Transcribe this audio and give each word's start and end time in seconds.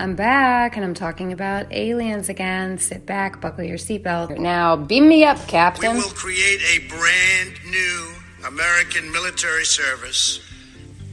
I'm 0.00 0.16
back 0.16 0.76
and 0.76 0.84
I'm 0.84 0.94
talking 0.94 1.30
about 1.34 1.70
aliens 1.70 2.30
again. 2.30 2.78
Sit 2.78 3.04
back, 3.04 3.38
buckle 3.42 3.64
your 3.64 3.76
seatbelt. 3.76 4.38
Now, 4.38 4.74
beam 4.74 5.06
me 5.06 5.24
up, 5.24 5.46
Captain. 5.46 5.92
We 5.94 6.00
will 6.00 6.08
create 6.10 6.62
a 6.62 6.88
brand 6.88 7.52
new 7.68 8.14
American 8.46 9.12
military 9.12 9.66
service. 9.66 10.40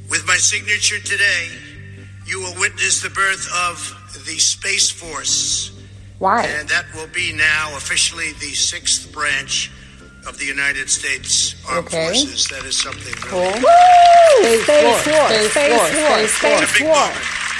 With 0.09 0.25
my 0.25 0.36
signature 0.38 1.00
today, 1.02 1.50
you 2.25 2.39
will 2.39 2.57
witness 2.61 3.02
the 3.02 3.09
birth 3.09 3.50
of 3.68 4.23
the 4.25 4.39
Space 4.39 4.89
Force. 4.89 5.77
Why? 6.19 6.45
And 6.45 6.69
that 6.69 6.85
will 6.95 7.07
be 7.07 7.33
now 7.33 7.75
officially 7.75 8.31
the 8.39 8.54
sixth 8.55 9.11
branch 9.11 9.69
of 10.25 10.39
the 10.39 10.45
United 10.45 10.89
States 10.89 11.55
Armed 11.69 11.88
Okay. 11.88 12.05
Forces. 12.07 12.47
That 12.47 12.63
is 12.63 12.77
something 12.81 13.13
Cool. 13.15 13.41
Woo! 13.41 14.61
Space 14.63 14.65
Force, 14.65 15.04
Force, 15.04 15.27
Space 15.27 15.51
Space 15.51 15.75
Force, 15.75 15.91
Force, 15.91 16.31
Space 16.31 16.70
Space 16.70 16.88
Force. 16.88 17.56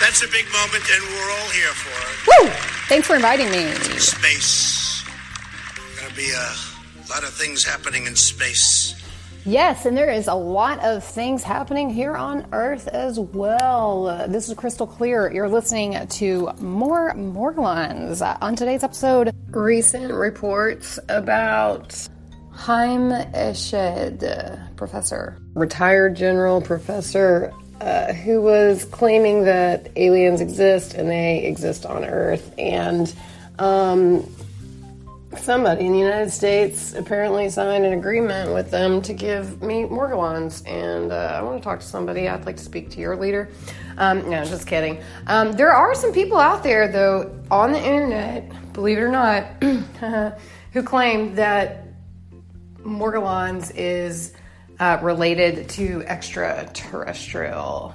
That's 0.00 0.22
a 0.22 0.28
big 0.28 0.46
moment, 0.52 0.84
and 0.90 1.02
we're 1.14 1.30
all 1.30 1.50
here 1.50 1.74
for 1.74 1.92
it. 2.00 2.48
Woo! 2.48 2.50
Thanks 2.88 3.06
for 3.06 3.16
inviting 3.16 3.50
me. 3.50 3.70
Space. 3.98 5.04
Gonna 6.00 6.14
be 6.14 6.30
a 6.30 7.10
lot 7.10 7.22
of 7.22 7.34
things 7.34 7.64
happening 7.64 8.06
in 8.06 8.16
space. 8.16 8.94
Yes, 9.46 9.86
and 9.86 9.96
there 9.96 10.10
is 10.10 10.26
a 10.26 10.34
lot 10.34 10.80
of 10.80 11.02
things 11.02 11.42
happening 11.42 11.88
here 11.88 12.14
on 12.14 12.46
Earth 12.52 12.88
as 12.88 13.18
well. 13.18 14.26
This 14.28 14.48
is 14.48 14.54
crystal 14.54 14.86
clear. 14.86 15.32
You're 15.32 15.48
listening 15.48 16.06
to 16.06 16.50
more 16.60 17.14
Morgellons. 17.14 18.20
Uh, 18.20 18.36
on 18.42 18.54
today's 18.56 18.82
episode, 18.82 19.34
recent 19.48 20.12
reports 20.12 20.98
about 21.08 22.06
Haim 22.52 23.10
Eshed, 23.32 24.76
professor, 24.76 25.38
retired 25.54 26.16
general 26.16 26.60
professor, 26.60 27.50
uh, 27.80 28.12
who 28.12 28.42
was 28.42 28.84
claiming 28.84 29.44
that 29.44 29.90
aliens 29.96 30.40
exist 30.40 30.94
and 30.94 31.08
they 31.08 31.44
exist 31.44 31.86
on 31.86 32.04
Earth. 32.04 32.52
And 32.58 33.14
um, 33.58 34.26
somebody 35.38 35.86
in 35.86 35.92
the 35.92 35.98
United 35.98 36.30
States 36.30 36.94
apparently 36.94 37.48
signed 37.48 37.84
an 37.84 37.92
agreement 37.92 38.52
with 38.52 38.70
them 38.70 39.00
to 39.02 39.12
give 39.12 39.62
me 39.62 39.84
Morgellons, 39.84 40.66
and 40.66 41.12
uh, 41.12 41.36
I 41.38 41.42
want 41.42 41.58
to 41.58 41.64
talk 41.64 41.80
to 41.80 41.86
somebody. 41.86 42.28
I'd 42.28 42.46
like 42.46 42.56
to 42.56 42.62
speak 42.62 42.90
to 42.90 43.00
your 43.00 43.16
leader. 43.16 43.48
Um, 43.96 44.28
no, 44.28 44.44
just 44.44 44.66
kidding. 44.66 45.02
Um, 45.26 45.52
there 45.52 45.72
are 45.72 45.94
some 45.94 46.12
people 46.12 46.38
out 46.38 46.62
there, 46.62 46.88
though, 46.88 47.38
on 47.50 47.72
the 47.72 47.82
internet, 47.82 48.72
believe 48.72 48.98
it 48.98 49.02
or 49.02 49.10
not, 49.10 49.44
who 50.72 50.82
claim 50.82 51.34
that 51.36 51.86
Morgellons 52.82 53.72
is 53.74 54.32
uh, 54.80 54.98
related 55.02 55.68
to 55.68 56.02
extraterrestrial 56.06 57.94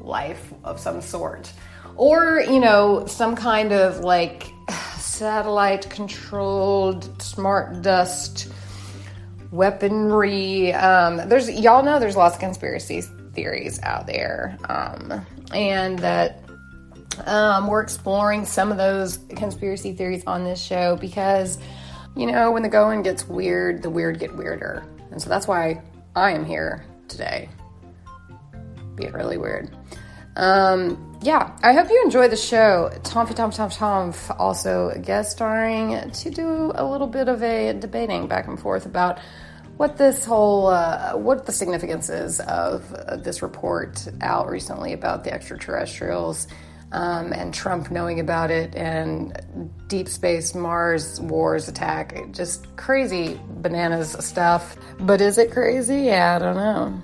life 0.00 0.54
of 0.64 0.80
some 0.80 1.02
sort. 1.02 1.52
Or, 1.96 2.40
you 2.40 2.60
know, 2.60 3.04
some 3.06 3.36
kind 3.36 3.72
of 3.72 4.00
like 4.00 4.52
satellite 4.96 5.90
controlled 5.90 7.20
smart 7.20 7.82
dust 7.82 8.50
weaponry. 9.50 10.72
Um, 10.72 11.28
there's, 11.28 11.50
y'all 11.50 11.82
know 11.82 11.98
there's 11.98 12.16
lots 12.16 12.36
of 12.36 12.40
conspiracy 12.40 13.02
theories 13.34 13.80
out 13.82 14.06
there. 14.06 14.56
Um, 14.68 15.26
and 15.52 15.98
that 15.98 16.44
um, 17.26 17.66
we're 17.66 17.82
exploring 17.82 18.46
some 18.46 18.70
of 18.70 18.78
those 18.78 19.18
conspiracy 19.30 19.92
theories 19.92 20.22
on 20.26 20.44
this 20.44 20.62
show 20.62 20.96
because, 20.96 21.58
you 22.16 22.26
know, 22.26 22.52
when 22.52 22.62
the 22.62 22.68
going 22.68 23.02
gets 23.02 23.26
weird, 23.28 23.82
the 23.82 23.90
weird 23.90 24.20
get 24.20 24.34
weirder. 24.36 24.84
And 25.10 25.20
so 25.20 25.28
that's 25.28 25.48
why 25.48 25.82
I 26.14 26.32
am 26.32 26.44
here 26.44 26.84
today. 27.08 27.48
Being 28.96 29.12
really 29.12 29.36
weird. 29.36 29.76
Um, 30.36 31.18
yeah, 31.22 31.56
I 31.62 31.72
hope 31.72 31.90
you 31.90 32.02
enjoy 32.04 32.28
the 32.28 32.36
show. 32.36 32.90
Tomfy 33.04 33.34
Tom 33.34 33.50
Tom 33.50 33.70
Tom 33.70 34.14
also 34.38 34.92
guest 35.02 35.32
starring 35.32 36.10
to 36.10 36.30
do 36.30 36.72
a 36.74 36.84
little 36.84 37.06
bit 37.06 37.28
of 37.28 37.42
a 37.42 37.74
debating 37.74 38.26
back 38.26 38.48
and 38.48 38.58
forth 38.58 38.86
about 38.86 39.18
what 39.76 39.96
this 39.96 40.24
whole 40.24 40.66
uh, 40.66 41.12
what 41.16 41.46
the 41.46 41.52
significance 41.52 42.08
is 42.08 42.40
of 42.40 42.90
this 43.22 43.42
report 43.42 44.08
out 44.20 44.48
recently 44.48 44.92
about 44.92 45.24
the 45.24 45.32
extraterrestrials 45.32 46.46
um, 46.92 47.32
and 47.32 47.54
Trump 47.54 47.90
knowing 47.90 48.20
about 48.20 48.50
it 48.50 48.74
and 48.74 49.70
deep 49.88 50.08
space 50.08 50.54
Mars 50.54 51.20
wars 51.20 51.68
attack. 51.68 52.32
Just 52.32 52.74
crazy 52.76 53.40
bananas 53.60 54.16
stuff. 54.20 54.76
But 55.00 55.20
is 55.20 55.38
it 55.38 55.50
crazy? 55.52 56.02
Yeah 56.02 56.36
I 56.36 56.38
don't 56.38 56.56
know. 56.56 57.02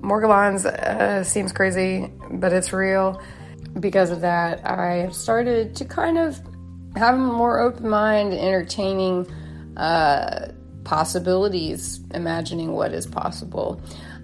Morgellons 0.00 0.64
uh, 0.64 1.24
seems 1.24 1.52
crazy 1.52 2.12
but 2.30 2.52
it's 2.52 2.72
real. 2.72 3.22
Because 3.80 4.10
of 4.10 4.20
that 4.22 4.66
I 4.66 4.96
have 4.96 5.14
started 5.14 5.76
to 5.76 5.84
kind 5.84 6.18
of 6.18 6.40
have 6.96 7.14
a 7.14 7.18
more 7.18 7.60
open 7.60 7.88
mind 7.88 8.32
entertaining 8.32 9.30
uh, 9.76 10.52
possibilities, 10.84 12.00
imagining 12.14 12.72
what 12.72 12.92
is 12.92 13.06
possible. 13.06 13.80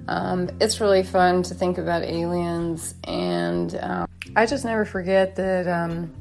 Um, 0.08 0.50
it's 0.60 0.80
really 0.80 1.02
fun 1.02 1.42
to 1.44 1.54
think 1.54 1.78
about 1.78 2.02
aliens, 2.02 2.94
and 3.04 3.74
um, 3.80 4.08
I 4.36 4.46
just 4.46 4.64
never 4.64 4.84
forget 4.84 5.36
that 5.36 5.66
um, 5.68 6.12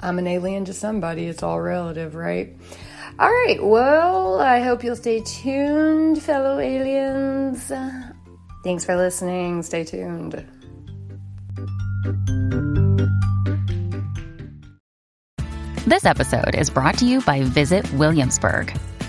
I'm 0.00 0.18
an 0.18 0.26
alien 0.26 0.64
to 0.66 0.72
somebody. 0.72 1.26
It's 1.26 1.42
all 1.42 1.60
relative, 1.60 2.14
right? 2.14 2.56
All 3.18 3.28
right, 3.28 3.58
well, 3.62 4.40
I 4.40 4.60
hope 4.60 4.84
you'll 4.84 4.96
stay 4.96 5.20
tuned, 5.20 6.22
fellow 6.22 6.58
aliens. 6.58 7.72
Thanks 8.62 8.84
for 8.84 8.96
listening. 8.96 9.62
Stay 9.62 9.84
tuned. 9.84 10.46
This 15.86 16.04
episode 16.04 16.54
is 16.54 16.68
brought 16.70 16.98
to 16.98 17.06
you 17.06 17.22
by 17.22 17.42
Visit 17.42 17.90
Williamsburg. 17.94 18.78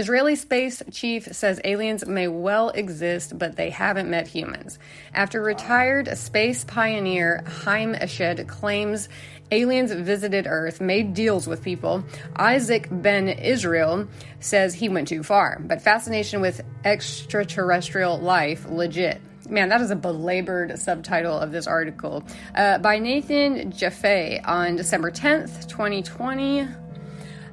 Israeli 0.00 0.34
space 0.34 0.82
chief 0.90 1.26
says 1.26 1.60
aliens 1.62 2.06
may 2.06 2.26
well 2.26 2.70
exist, 2.70 3.38
but 3.38 3.56
they 3.56 3.68
haven't 3.68 4.08
met 4.08 4.26
humans. 4.26 4.78
After 5.12 5.42
retired 5.42 6.16
space 6.16 6.64
pioneer 6.64 7.44
Haim 7.46 7.94
Eshed 7.94 8.48
claims 8.48 9.10
aliens 9.50 9.92
visited 9.92 10.46
Earth, 10.48 10.80
made 10.80 11.12
deals 11.12 11.46
with 11.46 11.62
people, 11.62 12.02
Isaac 12.34 12.88
Ben 12.90 13.28
Israel 13.28 14.08
says 14.38 14.72
he 14.72 14.88
went 14.88 15.06
too 15.06 15.22
far. 15.22 15.60
But 15.60 15.82
fascination 15.82 16.40
with 16.40 16.62
extraterrestrial 16.82 18.18
life, 18.18 18.64
legit. 18.70 19.20
Man, 19.50 19.68
that 19.68 19.82
is 19.82 19.90
a 19.90 19.96
belabored 19.96 20.78
subtitle 20.78 21.38
of 21.38 21.52
this 21.52 21.66
article 21.66 22.24
uh, 22.54 22.78
by 22.78 22.98
Nathan 22.98 23.70
Jeffay 23.70 24.40
on 24.46 24.76
December 24.76 25.10
10th, 25.10 25.68
2020. 25.68 26.66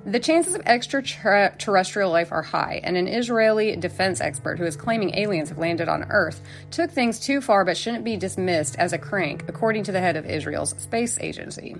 The 0.07 0.21
chances 0.21 0.55
of 0.55 0.61
extraterrestrial 0.65 2.09
life 2.09 2.31
are 2.31 2.41
high, 2.41 2.79
and 2.81 2.95
an 2.95 3.09
Israeli 3.09 3.75
defense 3.75 4.21
expert 4.21 4.57
who 4.57 4.63
is 4.63 4.77
claiming 4.77 5.13
aliens 5.17 5.49
have 5.49 5.57
landed 5.57 5.89
on 5.89 6.05
Earth 6.09 6.41
took 6.71 6.91
things 6.91 7.19
too 7.19 7.41
far 7.41 7.65
but 7.65 7.75
shouldn't 7.75 8.05
be 8.05 8.15
dismissed 8.15 8.77
as 8.77 8.93
a 8.93 8.97
crank, 8.97 9.43
according 9.49 9.83
to 9.83 9.91
the 9.91 9.99
head 9.99 10.15
of 10.15 10.25
Israel's 10.25 10.69
space 10.81 11.19
agency. 11.19 11.75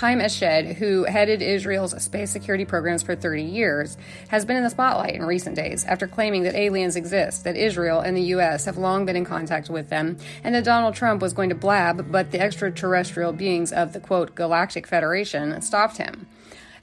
Haim 0.00 0.18
Eshed, 0.18 0.74
who 0.78 1.04
headed 1.04 1.42
Israel's 1.42 1.92
space 2.02 2.32
security 2.32 2.64
programs 2.64 3.04
for 3.04 3.14
30 3.14 3.44
years, 3.44 3.96
has 4.30 4.44
been 4.44 4.56
in 4.56 4.64
the 4.64 4.70
spotlight 4.70 5.14
in 5.14 5.24
recent 5.24 5.54
days 5.54 5.84
after 5.84 6.08
claiming 6.08 6.42
that 6.42 6.56
aliens 6.56 6.96
exist, 6.96 7.44
that 7.44 7.54
Israel 7.54 8.00
and 8.00 8.16
the 8.16 8.30
U.S. 8.34 8.64
have 8.64 8.78
long 8.78 9.06
been 9.06 9.14
in 9.14 9.24
contact 9.24 9.70
with 9.70 9.90
them, 9.90 10.16
and 10.42 10.56
that 10.56 10.64
Donald 10.64 10.96
Trump 10.96 11.22
was 11.22 11.32
going 11.32 11.50
to 11.50 11.54
blab, 11.54 12.10
but 12.10 12.32
the 12.32 12.40
extraterrestrial 12.40 13.32
beings 13.32 13.72
of 13.72 13.92
the 13.92 14.00
quote, 14.00 14.34
Galactic 14.34 14.88
Federation 14.88 15.62
stopped 15.62 15.98
him. 15.98 16.26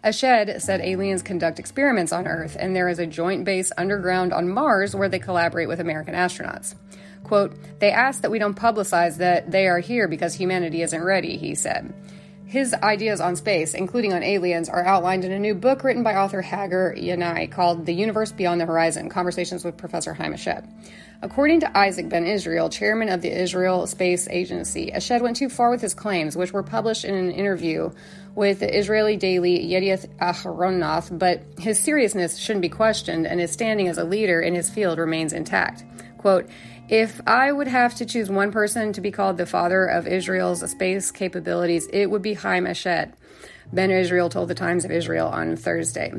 Eshed 0.04 0.62
said 0.62 0.82
aliens 0.82 1.22
conduct 1.22 1.60
experiments 1.60 2.12
on 2.12 2.28
Earth, 2.28 2.56
and 2.60 2.76
there 2.76 2.88
is 2.88 3.00
a 3.00 3.08
joint 3.08 3.46
base 3.46 3.72
underground 3.78 4.32
on 4.32 4.50
Mars 4.50 4.96
where 4.96 5.10
they 5.10 5.20
collaborate 5.20 5.68
with 5.68 5.80
American 5.80 6.14
astronauts. 6.14 6.76
Quote, 7.24 7.56
they 7.80 7.92
ask 7.92 8.22
that 8.22 8.32
we 8.32 8.40
don't 8.40 8.56
publicize 8.56 9.18
that 9.18 9.52
they 9.52 9.68
are 9.68 9.80
here 9.80 10.08
because 10.08 10.34
humanity 10.34 10.82
isn't 10.82 11.04
ready, 11.04 11.38
he 11.38 11.56
said. 11.56 11.94
His 12.48 12.74
ideas 12.74 13.20
on 13.20 13.36
space, 13.36 13.74
including 13.74 14.14
on 14.14 14.24
aliens, 14.24 14.70
are 14.70 14.86
outlined 14.86 15.26
in 15.26 15.34
a 15.34 15.40
new 15.40 15.54
book 15.54 15.84
written 15.84 16.02
by 16.02 16.16
author 16.16 16.42
Hagar 16.42 16.96
Yanai 16.96 17.52
called 17.52 17.86
The 17.86 17.92
Universe 17.92 18.32
Beyond 18.32 18.62
the 18.62 18.66
Horizon 18.66 19.10
Conversations 19.10 19.66
with 19.66 19.76
Professor 19.76 20.14
Haim 20.14 20.34
Eshed. 20.34 20.66
According 21.22 21.60
to 21.60 21.78
Isaac 21.78 22.08
Ben 22.08 22.26
Israel, 22.26 22.70
chairman 22.70 23.10
of 23.10 23.22
the 23.22 23.38
Israel 23.38 23.86
Space 23.86 24.30
Agency, 24.30 24.92
Eshed 24.92 25.22
went 25.22 25.36
too 25.36 25.50
far 25.50 25.70
with 25.70 25.82
his 25.82 25.94
claims, 25.94 26.38
which 26.38 26.54
were 26.54 26.64
published 26.64 27.04
in 27.04 27.16
an 27.16 27.32
interview 27.32 27.92
with 28.34 28.62
the 28.62 28.78
Israeli 28.78 29.18
daily 29.18 29.68
Yedioth 29.68 30.08
Ahronoth, 30.20 31.20
but 31.20 31.42
his 31.60 31.78
seriousness 31.78 32.38
shouldn't 32.38 32.62
be 32.62 32.70
questioned, 32.70 33.28
and 33.28 33.42
his 33.42 33.52
standing 33.52 33.90
as 33.90 33.98
a 33.98 34.06
leader 34.06 34.40
in 34.40 34.56
his 34.56 34.70
field 34.70 35.00
remains 35.00 35.34
intact. 35.34 35.84
Quote, 36.18 36.48
if 36.90 37.20
I 37.28 37.52
would 37.52 37.68
have 37.68 37.96
to 37.96 38.06
choose 38.06 38.30
one 38.30 38.52
person 38.52 38.94
to 38.94 39.02
be 39.02 39.12
called 39.12 39.38
the 39.38 39.46
father 39.46 39.86
of 39.86 40.08
Israel's 40.08 40.70
space 40.70 41.12
capabilities, 41.12 41.88
it 41.92 42.10
would 42.10 42.22
be 42.22 42.34
Haim 42.34 42.66
Eshed. 42.66 43.14
Ben 43.74 43.92
Israel 43.92 44.30
told 44.30 44.48
the 44.48 44.56
Times 44.56 44.86
of 44.86 44.92
Israel 44.92 45.28
on 45.28 45.58
Thursday. 45.58 46.14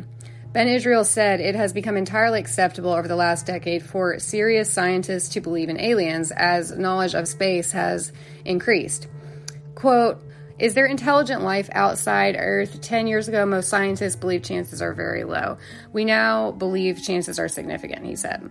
Ben 0.53 0.69
Israel 0.69 1.05
said 1.05 1.41
it 1.41 1.55
has 1.55 1.73
become 1.73 1.97
entirely 1.97 2.41
acceptable 2.41 2.93
over 2.93 3.09
the 3.09 3.17
last 3.17 3.47
decade 3.47 3.82
for 3.82 4.19
serious 4.19 4.70
scientists 4.70 5.31
to 5.31 5.41
believe 5.41 5.70
in 5.70 5.81
aliens 5.81 6.32
as 6.32 6.76
knowledge 6.76 7.14
of 7.14 7.29
space 7.29 7.73
has 7.73 8.12
increased. 8.44 9.09
Quote, 9.75 10.23
is 10.59 10.75
there 10.75 10.87
intelligent 10.87 11.43
life 11.43 11.71
outside 11.73 12.35
Earth? 12.37 12.81
10 12.81 13.06
years 13.06 13.29
ago, 13.29 13.47
most 13.47 13.69
scientists 13.69 14.17
believed 14.17 14.44
chances 14.44 14.82
are 14.82 14.93
very 14.93 15.25
low. 15.25 15.56
We 15.93 16.05
now 16.05 16.50
believe 16.50 17.03
chances 17.03 17.38
are 17.38 17.49
significant, 17.49 18.05
he 18.05 18.17
said 18.17 18.50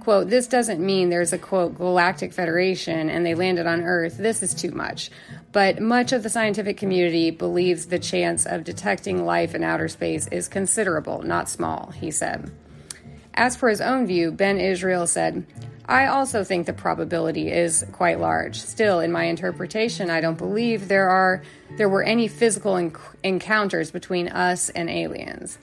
quote, 0.00 0.28
this 0.28 0.46
doesn't 0.46 0.84
mean 0.84 1.08
there's 1.08 1.32
a 1.32 1.38
quote 1.38 1.76
galactic 1.76 2.32
federation 2.32 3.08
and 3.08 3.24
they 3.24 3.34
landed 3.34 3.66
on 3.66 3.82
Earth. 3.82 4.16
This 4.18 4.42
is 4.42 4.54
too 4.54 4.70
much. 4.70 5.10
But 5.52 5.80
much 5.80 6.12
of 6.12 6.22
the 6.22 6.30
scientific 6.30 6.76
community 6.76 7.30
believes 7.30 7.86
the 7.86 7.98
chance 7.98 8.46
of 8.46 8.64
detecting 8.64 9.24
life 9.24 9.54
in 9.54 9.62
outer 9.62 9.88
space 9.88 10.26
is 10.28 10.48
considerable, 10.48 11.22
not 11.22 11.48
small, 11.48 11.92
he 11.92 12.10
said. 12.10 12.50
As 13.34 13.56
for 13.56 13.68
his 13.68 13.80
own 13.80 14.06
view, 14.06 14.32
Ben 14.32 14.58
Israel 14.58 15.06
said, 15.06 15.46
I 15.86 16.06
also 16.06 16.44
think 16.44 16.66
the 16.66 16.72
probability 16.72 17.50
is 17.50 17.84
quite 17.90 18.20
large. 18.20 18.60
Still, 18.60 19.00
in 19.00 19.10
my 19.10 19.24
interpretation, 19.24 20.08
I 20.08 20.20
don't 20.20 20.38
believe 20.38 20.86
there 20.86 21.08
are 21.08 21.42
there 21.76 21.88
were 21.88 22.02
any 22.02 22.28
physical 22.28 22.74
enc- 22.74 23.00
encounters 23.22 23.90
between 23.90 24.28
us 24.28 24.68
and 24.70 24.88
aliens. 24.88 25.58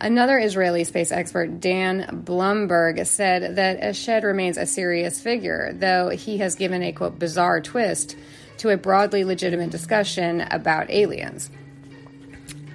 Another 0.00 0.38
Israeli 0.38 0.84
space 0.84 1.10
expert, 1.10 1.60
Dan 1.60 2.22
Blumberg, 2.24 3.04
said 3.04 3.56
that 3.56 3.80
Eshed 3.80 4.22
remains 4.22 4.56
a 4.56 4.64
serious 4.64 5.20
figure, 5.20 5.72
though 5.72 6.08
he 6.08 6.38
has 6.38 6.54
given 6.54 6.82
a 6.82 6.92
quote 6.92 7.18
bizarre 7.18 7.60
twist 7.60 8.16
to 8.58 8.70
a 8.70 8.76
broadly 8.76 9.24
legitimate 9.24 9.70
discussion 9.70 10.40
about 10.40 10.90
aliens. 10.90 11.50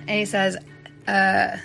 And 0.07 0.09
he 0.09 0.25
says, 0.25 0.57
uh, 1.07 1.57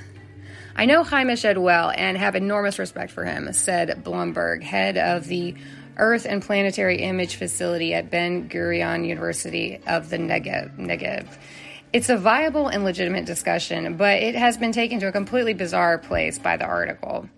I 0.76 0.84
know 0.84 1.02
Haim 1.02 1.26
Eshed 1.26 1.58
well 1.58 1.90
and 1.90 2.16
have 2.16 2.36
enormous 2.36 2.78
respect 2.78 3.10
for 3.10 3.24
him, 3.24 3.52
said 3.52 4.04
Blumberg, 4.04 4.62
head 4.62 4.96
of 4.96 5.26
the 5.26 5.56
Earth 5.96 6.24
and 6.24 6.40
Planetary 6.40 7.02
Image 7.02 7.34
Facility 7.34 7.94
at 7.94 8.12
Ben 8.12 8.48
Gurion 8.48 9.04
University 9.04 9.80
of 9.88 10.08
the 10.08 10.18
Negev. 10.18 10.78
Negev. 10.78 11.26
It's 11.92 12.10
a 12.10 12.18
viable 12.18 12.68
and 12.68 12.84
legitimate 12.84 13.24
discussion, 13.24 13.96
but 13.96 14.22
it 14.22 14.34
has 14.34 14.58
been 14.58 14.72
taken 14.72 15.00
to 15.00 15.08
a 15.08 15.12
completely 15.12 15.54
bizarre 15.54 15.96
place 15.96 16.38
by 16.38 16.56
the 16.56 16.66
article. 16.66 17.28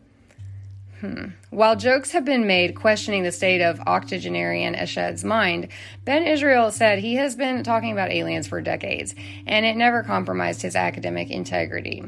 Hmm. 1.00 1.28
While 1.50 1.76
jokes 1.76 2.10
have 2.12 2.24
been 2.24 2.46
made 2.46 2.74
questioning 2.74 3.22
the 3.22 3.32
state 3.32 3.62
of 3.62 3.80
octogenarian 3.80 4.74
Eshed's 4.74 5.24
mind, 5.24 5.68
Ben 6.04 6.24
Israel 6.24 6.70
said 6.72 6.98
he 6.98 7.14
has 7.14 7.36
been 7.36 7.62
talking 7.62 7.92
about 7.92 8.10
aliens 8.10 8.48
for 8.48 8.60
decades, 8.60 9.14
and 9.46 9.64
it 9.64 9.76
never 9.76 10.02
compromised 10.02 10.62
his 10.62 10.76
academic 10.76 11.30
integrity. 11.30 12.04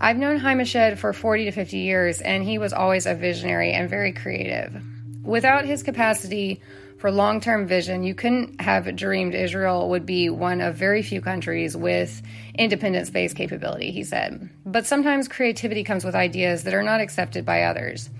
I've 0.00 0.18
known 0.18 0.36
Haim 0.38 0.58
Eshed 0.58 0.98
for 0.98 1.12
40 1.12 1.46
to 1.46 1.52
50 1.52 1.78
years, 1.78 2.20
and 2.20 2.44
he 2.44 2.58
was 2.58 2.72
always 2.72 3.06
a 3.06 3.14
visionary 3.14 3.72
and 3.72 3.88
very 3.88 4.12
creative. 4.12 4.82
Without 5.22 5.64
his 5.64 5.82
capacity 5.82 6.60
for 6.98 7.12
long 7.12 7.40
term 7.40 7.66
vision, 7.66 8.02
you 8.02 8.14
couldn't 8.14 8.60
have 8.60 8.94
dreamed 8.96 9.34
Israel 9.34 9.88
would 9.90 10.04
be 10.04 10.28
one 10.30 10.60
of 10.60 10.74
very 10.74 11.02
few 11.02 11.20
countries 11.20 11.76
with 11.76 12.22
independent 12.58 13.06
space 13.06 13.32
capability, 13.32 13.92
he 13.92 14.02
said. 14.02 14.50
But 14.66 14.84
sometimes 14.84 15.28
creativity 15.28 15.84
comes 15.84 16.04
with 16.04 16.16
ideas 16.16 16.64
that 16.64 16.74
are 16.74 16.82
not 16.82 17.00
accepted 17.00 17.44
by 17.44 17.62
others. 17.62 18.10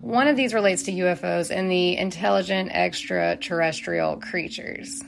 One 0.00 0.26
of 0.26 0.36
these 0.36 0.52
relates 0.52 0.82
to 0.84 0.92
UFOs 0.92 1.56
and 1.56 1.70
the 1.70 1.96
intelligent 1.96 2.72
extraterrestrial 2.72 4.16
creatures. 4.16 5.00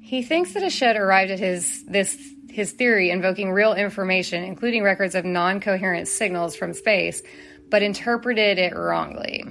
He 0.00 0.22
thinks 0.22 0.54
that 0.54 0.62
Eshed 0.62 0.96
arrived 0.96 1.32
at 1.32 1.40
his 1.40 1.84
this 1.84 2.16
his 2.48 2.72
theory 2.72 3.10
invoking 3.10 3.50
real 3.50 3.74
information, 3.74 4.44
including 4.44 4.84
records 4.84 5.16
of 5.16 5.24
non-coherent 5.24 6.06
signals 6.06 6.54
from 6.54 6.72
space, 6.72 7.22
but 7.70 7.82
interpreted 7.82 8.58
it 8.58 8.74
wrongly. 8.74 9.44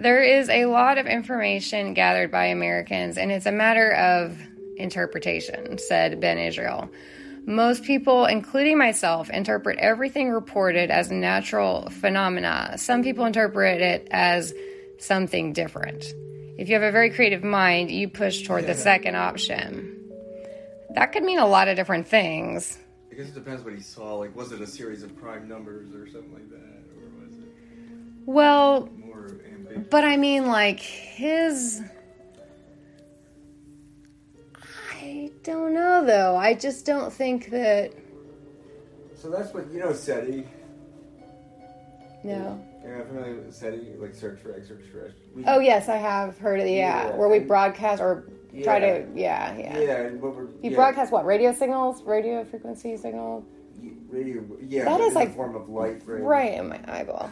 There 0.00 0.22
is 0.22 0.48
a 0.48 0.64
lot 0.64 0.96
of 0.96 1.06
information 1.06 1.92
gathered 1.92 2.30
by 2.30 2.46
Americans, 2.46 3.18
and 3.18 3.30
it's 3.30 3.44
a 3.44 3.52
matter 3.52 3.92
of 3.92 4.38
interpretation, 4.76 5.76
said 5.76 6.20
Ben 6.20 6.38
Israel. 6.38 6.88
Most 7.44 7.84
people, 7.84 8.24
including 8.24 8.78
myself, 8.78 9.28
interpret 9.28 9.78
everything 9.78 10.30
reported 10.30 10.90
as 10.90 11.10
natural 11.10 11.90
phenomena. 11.90 12.76
Some 12.78 13.02
people 13.02 13.26
interpret 13.26 13.82
it 13.82 14.08
as 14.10 14.54
something 14.98 15.52
different. 15.52 16.02
If 16.56 16.70
you 16.70 16.74
have 16.76 16.82
a 16.82 16.92
very 16.92 17.10
creative 17.10 17.44
mind, 17.44 17.90
you 17.90 18.08
push 18.08 18.46
toward 18.46 18.66
the 18.66 18.74
second 18.74 19.16
option. 19.16 20.10
That 20.94 21.12
could 21.12 21.24
mean 21.24 21.38
a 21.38 21.46
lot 21.46 21.68
of 21.68 21.76
different 21.76 22.08
things. 22.08 22.78
I 23.12 23.16
guess 23.16 23.28
it 23.28 23.34
depends 23.34 23.62
what 23.62 23.74
he 23.74 23.82
saw. 23.82 24.14
Like, 24.14 24.34
was 24.34 24.52
it 24.52 24.62
a 24.62 24.66
series 24.66 25.02
of 25.02 25.14
prime 25.16 25.46
numbers 25.46 25.94
or 25.94 26.08
something 26.08 26.32
like 26.32 26.48
that, 26.48 26.84
or 26.96 27.22
was 27.22 27.34
it 27.34 27.52
Well? 28.24 28.88
But 29.90 30.04
I 30.04 30.16
mean, 30.16 30.46
like, 30.46 30.80
his. 30.80 31.82
I 35.00 35.30
don't 35.42 35.72
know, 35.74 36.04
though. 36.04 36.36
I 36.36 36.54
just 36.54 36.84
don't 36.86 37.12
think 37.12 37.50
that. 37.50 37.92
So 39.14 39.30
that's 39.30 39.52
what 39.52 39.70
you 39.72 39.80
know, 39.80 39.92
SETI. 39.92 40.46
No. 42.22 42.64
You're 42.84 43.04
familiar 43.06 43.36
with 43.36 43.54
SETI, 43.54 43.94
like 43.98 44.14
search 44.14 44.40
for 44.40 44.54
extraterrestrials. 44.54 45.14
We- 45.34 45.44
Oh, 45.46 45.58
yes, 45.58 45.88
I 45.88 45.96
have 45.96 46.38
heard 46.38 46.60
of 46.60 46.66
the. 46.66 46.72
Yeah, 46.72 47.08
Yeah. 47.10 47.16
where 47.16 47.28
we 47.28 47.38
broadcast 47.38 48.00
or 48.02 48.24
try 48.62 48.78
to. 48.80 49.06
Yeah, 49.14 49.56
yeah. 49.56 49.78
Yeah, 49.78 49.96
and 50.02 50.20
what 50.22 50.34
we're 50.36 50.44
You 50.44 50.70
yeah, 50.70 50.74
broadcast 50.76 51.12
what? 51.12 51.24
Radio 51.26 51.52
signals? 51.52 52.02
Radio 52.02 52.44
frequency 52.44 52.96
signal? 52.96 53.44
radio. 54.10 54.42
Yeah, 54.66 54.84
that 54.84 55.00
is 55.00 55.00
but 55.00 55.00
is 55.00 55.06
in 55.08 55.14
the 55.14 55.20
like- 55.20 55.34
form 55.36 55.54
of 55.56 55.68
light. 55.68 56.02
Right. 56.06 56.22
Right 56.22 56.54
in 56.58 56.68
my 56.68 56.80
eyeball. 56.88 57.30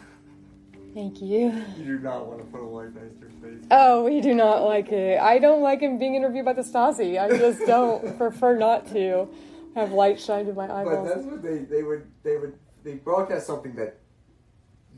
Thank 0.94 1.20
you. 1.20 1.64
You 1.76 1.84
do 1.84 1.98
not 1.98 2.26
want 2.26 2.40
to 2.40 2.44
put 2.46 2.60
a 2.60 2.66
light 2.66 2.94
past 2.94 3.14
your 3.20 3.30
face. 3.42 3.64
Oh, 3.70 4.04
we 4.04 4.20
do 4.20 4.34
not 4.34 4.64
like 4.64 4.90
it. 4.90 5.20
I 5.20 5.38
don't 5.38 5.62
like 5.62 5.80
him 5.80 5.98
being 5.98 6.14
interviewed 6.14 6.44
by 6.44 6.54
the 6.54 6.62
Stasi. 6.62 7.20
I 7.20 7.28
just 7.36 7.66
don't 7.66 8.16
prefer 8.18 8.56
not 8.56 8.88
to 8.92 9.28
have 9.74 9.92
light 9.92 10.20
shined 10.20 10.48
in 10.48 10.54
my 10.54 10.64
eyeballs. 10.64 11.08
But 11.08 11.14
that's 11.14 11.26
what 11.26 11.42
they 11.42 11.58
they 11.58 11.82
would 11.82 12.06
they 12.22 12.36
would 12.36 12.54
they 12.84 12.94
broadcast 12.94 13.46
something 13.46 13.74
that 13.76 13.98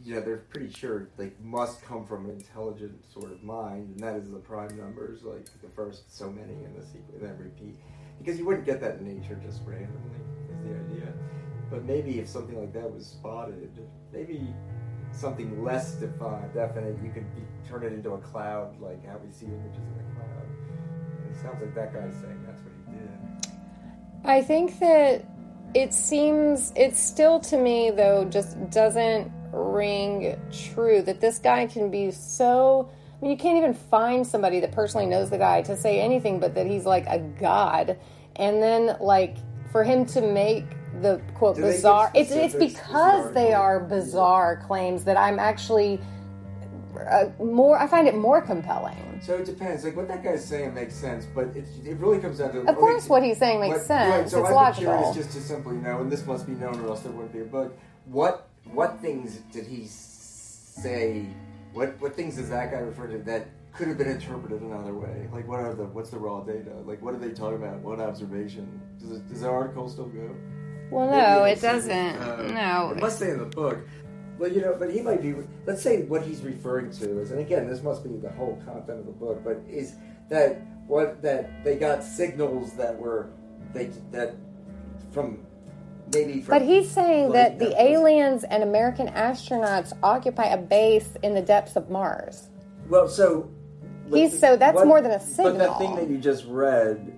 you 0.04 0.14
know 0.14 0.20
they're 0.20 0.38
pretty 0.38 0.72
sure 0.72 1.08
like 1.18 1.38
must 1.40 1.82
come 1.82 2.06
from 2.06 2.24
an 2.26 2.30
intelligent 2.32 3.04
sort 3.12 3.32
of 3.32 3.42
mind, 3.42 3.90
and 3.90 4.00
that 4.00 4.16
is 4.16 4.30
the 4.30 4.38
prime 4.38 4.76
numbers, 4.76 5.22
like 5.22 5.44
the 5.62 5.68
first 5.74 6.16
so 6.16 6.30
many 6.30 6.64
in 6.64 6.72
the 6.78 6.84
sequence 6.86 7.20
that 7.20 7.38
repeat, 7.38 7.76
because 8.18 8.38
you 8.38 8.46
wouldn't 8.46 8.64
get 8.64 8.80
that 8.80 8.98
in 8.98 9.20
nature 9.20 9.38
just 9.44 9.60
randomly. 9.66 10.20
Is 10.50 10.64
the 10.64 10.70
idea. 10.70 11.12
But 11.70 11.84
maybe 11.84 12.18
if 12.18 12.28
something 12.28 12.58
like 12.58 12.72
that 12.72 12.90
was 12.90 13.06
spotted, 13.06 13.70
maybe 14.12 14.48
something 15.20 15.62
less 15.62 15.92
defined, 15.92 16.52
definite, 16.54 16.96
you 17.02 17.10
could 17.10 17.26
be, 17.34 17.42
turn 17.68 17.84
it 17.84 17.92
into 17.92 18.12
a 18.12 18.18
cloud, 18.18 18.80
like 18.80 19.06
how 19.06 19.18
we 19.18 19.30
see 19.30 19.46
images 19.46 19.76
in 19.76 20.00
a 20.00 20.14
cloud. 20.14 20.46
It 21.30 21.36
sounds 21.42 21.60
like 21.60 21.74
that 21.74 21.92
guy's 21.92 22.14
saying 22.14 22.42
that's 22.46 22.62
what 22.62 22.72
he 22.86 22.98
did. 22.98 23.50
I 24.24 24.42
think 24.42 24.78
that 24.80 25.24
it 25.74 25.92
seems, 25.92 26.72
it 26.74 26.96
still 26.96 27.38
to 27.40 27.58
me 27.58 27.90
though, 27.90 28.24
just 28.24 28.70
doesn't 28.70 29.30
ring 29.52 30.36
true 30.52 31.02
that 31.02 31.20
this 31.20 31.38
guy 31.38 31.66
can 31.66 31.90
be 31.90 32.10
so. 32.10 32.90
I 32.90 33.22
mean, 33.22 33.32
you 33.32 33.36
can't 33.36 33.58
even 33.58 33.74
find 33.74 34.26
somebody 34.26 34.60
that 34.60 34.72
personally 34.72 35.06
knows 35.06 35.28
the 35.28 35.38
guy 35.38 35.60
to 35.62 35.76
say 35.76 36.00
anything 36.00 36.40
but 36.40 36.54
that 36.54 36.66
he's 36.66 36.86
like 36.86 37.06
a 37.06 37.18
god. 37.18 37.98
And 38.36 38.62
then, 38.62 38.96
like, 39.00 39.36
for 39.70 39.84
him 39.84 40.06
to 40.06 40.22
make 40.22 40.64
the 41.00 41.20
quote 41.34 41.56
Do 41.56 41.62
bizarre, 41.62 42.10
it's, 42.14 42.30
it's 42.30 42.54
because 42.54 43.28
bizarre 43.28 43.32
they 43.32 43.52
are 43.52 43.80
bizarre 43.80 44.62
claims 44.66 45.04
that 45.04 45.16
I'm 45.16 45.38
actually 45.38 46.00
uh, 47.08 47.30
more, 47.38 47.78
I 47.78 47.86
find 47.86 48.08
it 48.08 48.16
more 48.16 48.40
compelling. 48.40 49.20
So 49.22 49.36
it 49.36 49.44
depends. 49.44 49.84
Like 49.84 49.96
what 49.96 50.08
that 50.08 50.24
guy's 50.24 50.44
saying 50.44 50.74
makes 50.74 50.94
sense, 50.94 51.26
but 51.34 51.46
it, 51.56 51.66
it 51.84 51.98
really 51.98 52.18
comes 52.18 52.38
down 52.38 52.52
to. 52.52 52.60
Of 52.60 52.76
course, 52.76 53.08
what 53.08 53.22
he's 53.22 53.38
saying 53.38 53.60
makes 53.60 53.86
sense. 53.86 54.30
so 54.32 54.40
it's 54.40 54.48
I'd 54.48 54.54
logical. 54.54 54.94
curious 54.94 55.16
just 55.16 55.32
to 55.32 55.40
simply 55.40 55.76
know, 55.76 56.00
and 56.00 56.10
this 56.10 56.26
must 56.26 56.46
be 56.46 56.52
known, 56.52 56.80
or 56.80 56.88
else 56.88 57.00
there 57.00 57.12
wouldn't 57.12 57.32
be 57.32 57.40
a 57.40 57.44
book. 57.44 57.76
What 58.06 58.48
what 58.72 58.98
things 59.00 59.38
did 59.52 59.66
he 59.66 59.86
say? 59.86 61.26
What 61.72 62.00
what 62.00 62.16
things 62.16 62.36
does 62.36 62.48
that 62.48 62.70
guy 62.70 62.78
refer 62.78 63.08
to 63.08 63.18
that 63.18 63.48
could 63.72 63.88
have 63.88 63.98
been 63.98 64.08
interpreted 64.08 64.62
another 64.62 64.94
way. 64.94 65.28
Like, 65.32 65.46
what 65.46 65.60
are 65.60 65.74
the 65.74 65.84
what's 65.84 66.10
the 66.10 66.18
raw 66.18 66.40
data? 66.40 66.74
Like, 66.84 67.00
what 67.02 67.14
are 67.14 67.18
they 67.18 67.30
talking 67.30 67.56
about? 67.56 67.80
What 67.80 68.00
observation? 68.00 68.80
Does 68.98 69.12
it, 69.12 69.28
does 69.28 69.40
the 69.42 69.48
article 69.48 69.88
still 69.88 70.06
go? 70.06 70.34
Well, 70.90 71.10
no, 71.10 71.44
it 71.44 71.60
doesn't. 71.60 71.90
uh, 72.16 72.42
no. 72.52 72.90
It 72.96 73.00
must 73.00 73.18
say 73.18 73.30
in 73.30 73.38
the 73.38 73.44
book. 73.46 73.78
But 74.38 74.52
you 74.52 74.62
know, 74.62 74.74
but 74.78 74.90
he 74.90 75.02
might 75.02 75.20
be. 75.22 75.34
Let's 75.66 75.82
say 75.82 76.02
what 76.02 76.22
he's 76.22 76.40
referring 76.42 76.90
to 76.92 77.20
is, 77.20 77.30
and 77.30 77.40
again, 77.40 77.68
this 77.68 77.82
must 77.82 78.02
be 78.02 78.16
the 78.16 78.30
whole 78.30 78.56
content 78.64 79.00
of 79.00 79.06
the 79.06 79.12
book. 79.12 79.42
But 79.44 79.60
is 79.68 79.94
that 80.30 80.62
what 80.86 81.20
that 81.22 81.62
they 81.64 81.76
got 81.76 82.02
signals 82.02 82.72
that 82.74 82.96
were 82.98 83.28
they 83.74 83.86
that 84.12 84.34
from 85.12 85.38
maybe 86.14 86.40
from. 86.40 86.58
But 86.58 86.62
he's 86.62 86.90
saying 86.90 87.32
that 87.32 87.58
the 87.58 87.80
aliens 87.80 88.44
and 88.44 88.62
American 88.62 89.08
astronauts 89.08 89.92
occupy 90.02 90.46
a 90.46 90.56
base 90.58 91.16
in 91.22 91.34
the 91.34 91.42
depths 91.42 91.76
of 91.76 91.90
Mars. 91.90 92.48
Well, 92.88 93.08
so 93.08 93.50
He's- 94.10 94.40
so 94.40 94.56
that's 94.56 94.82
more 94.84 95.00
than 95.02 95.12
a 95.12 95.20
signal. 95.20 95.52
But 95.52 95.58
that 95.58 95.78
thing 95.78 95.94
that 95.96 96.08
you 96.08 96.16
just 96.18 96.44
read, 96.48 97.12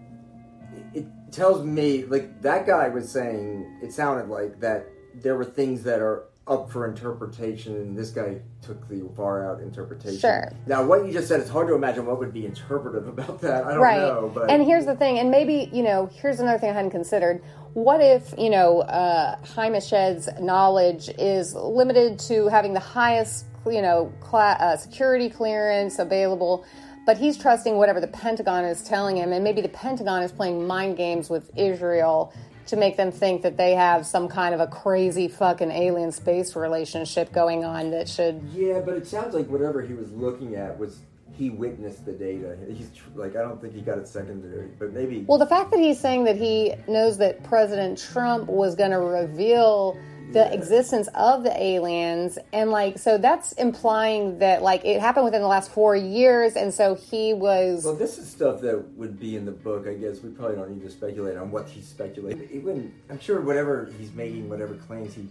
tells 1.33 1.65
me 1.65 2.05
like 2.05 2.43
that 2.43 2.67
guy 2.67 2.89
was 2.89 3.11
saying. 3.11 3.79
It 3.83 3.93
sounded 3.93 4.29
like 4.29 4.61
that 4.61 4.87
there 5.15 5.37
were 5.37 5.45
things 5.45 5.83
that 5.85 6.01
are 6.01 6.25
up 6.49 6.71
for 6.71 6.89
interpretation, 6.89 7.77
and 7.77 7.97
this 7.97 8.11
guy 8.11 8.41
took 8.63 8.89
the 8.89 9.09
far 9.17 9.49
out 9.49 9.61
interpretation. 9.61 10.19
Sure. 10.19 10.53
Now, 10.67 10.85
what 10.85 11.07
you 11.07 11.13
just 11.13 11.29
said, 11.29 11.39
it's 11.39 11.49
hard 11.49 11.69
to 11.69 11.75
imagine 11.75 12.05
what 12.05 12.19
would 12.19 12.33
be 12.33 12.47
interpretive 12.47 13.07
about 13.07 13.41
that. 13.43 13.65
I 13.65 13.71
don't 13.73 13.81
right. 13.81 13.99
know, 13.99 14.31
but 14.35 14.51
and 14.51 14.65
here's 14.65 14.85
the 14.85 14.97
thing, 14.97 15.21
and 15.21 15.31
maybe, 15.31 15.71
you 15.73 15.85
know, 15.85 16.11
here's 16.13 16.41
another 16.41 16.59
thing 16.59 16.71
I 16.71 16.73
hadn't 16.73 16.91
considered. 16.91 17.43
What 17.75 18.01
if, 18.01 18.35
you 18.37 18.51
know, 18.51 18.81
uh, 18.81 19.37
Shed's 19.81 20.29
knowledge 20.41 21.09
is 21.17 21.55
limited 21.55 22.19
to 22.21 22.49
having 22.49 22.75
the 22.75 22.81
highest, 22.81 23.47
you 23.65 23.81
know, 23.81 24.13
cla- 24.21 24.59
uh, 24.59 24.77
security 24.77 25.31
clearance 25.31 26.01
available, 26.01 26.67
but 27.07 27.19
he's 27.19 27.37
trusting 27.37 27.77
whatever 27.77 28.01
the 28.01 28.09
Pentagon 28.09 28.65
is 28.65 28.83
telling 28.83 29.17
him, 29.17 29.33
and 29.33 29.43
maybe 29.43 29.61
the 29.61 29.69
Pentagon 29.69 30.23
is 30.23 30.33
playing 30.33 30.67
mind 30.67 30.97
games 30.97 31.29
with 31.29 31.51
Israel 31.57 32.33
to 32.67 32.77
make 32.77 32.97
them 32.97 33.11
think 33.11 33.43
that 33.43 33.57
they 33.57 33.75
have 33.75 34.07
some 34.07 34.29
kind 34.29 34.55
of 34.55 34.61
a 34.61 34.67
crazy 34.67 35.29
fucking 35.29 35.71
alien 35.71 36.13
space 36.13 36.55
relationship 36.55 37.33
going 37.33 37.65
on 37.65 37.91
that 37.91 38.09
should 38.09 38.41
yeah, 38.55 38.81
but 38.81 38.97
it 38.97 39.07
sounds 39.07 39.35
like 39.35 39.49
whatever 39.49 39.83
he 39.83 39.95
was 39.95 40.13
looking 40.13 40.55
at 40.55 40.79
was 40.79 41.01
he 41.33 41.51
witnessed 41.51 42.05
the 42.05 42.13
data. 42.13 42.57
He's 42.69 42.91
like, 43.15 43.37
I 43.37 43.41
don't 43.41 43.61
think 43.61 43.75
he 43.75 43.81
got 43.81 43.99
it 43.99 44.07
secondary, 44.07 44.69
but 44.79 44.93
maybe. 44.93 45.25
Well, 45.27 45.39
the 45.39 45.47
fact 45.47 45.71
that 45.71 45.81
he's 45.81 45.99
saying 45.99 46.25
that 46.25 46.37
he 46.37 46.75
knows 46.87 47.19
that 47.19 47.43
President 47.43 47.99
Trump 47.99 48.49
was 48.49 48.75
going 48.75 48.91
to 48.91 49.01
reveal 49.01 49.99
the 50.33 50.53
existence 50.53 51.09
of 51.15 51.45
the 51.45 51.63
aliens, 51.63 52.39
and 52.53 52.71
like, 52.71 52.99
so 52.99 53.19
that's 53.19 53.53
implying 53.53 54.39
that 54.39 54.63
like 54.63 54.85
it 54.85 55.01
happened 55.01 55.25
within 55.25 55.43
the 55.43 55.49
last 55.49 55.71
four 55.71 55.95
years, 55.95 56.57
and 56.57 56.73
so 56.73 56.95
he 56.95 57.35
was. 57.35 57.85
Well, 57.85 57.95
this 57.95 58.19
is 58.19 58.29
stuff 58.29 58.61
that 58.63 58.97
would 58.97 59.19
be 59.19 59.37
in 59.37 59.45
the 59.45 59.53
book. 59.53 59.87
I 59.87 59.95
guess 59.95 60.21
we 60.21 60.31
probably 60.31 60.57
don't 60.57 60.71
need 60.71 60.83
to 60.83 60.91
speculate 60.91 61.37
on 61.37 61.51
what 61.51 61.69
he's 61.69 61.87
speculating. 61.87 62.49
It 62.53 62.63
wouldn't. 62.63 62.93
I'm 63.11 63.21
sure 63.21 63.41
whatever 63.41 63.91
he's 63.99 64.13
making, 64.13 64.49
whatever 64.49 64.75
claims 64.75 65.15
he 65.15 65.23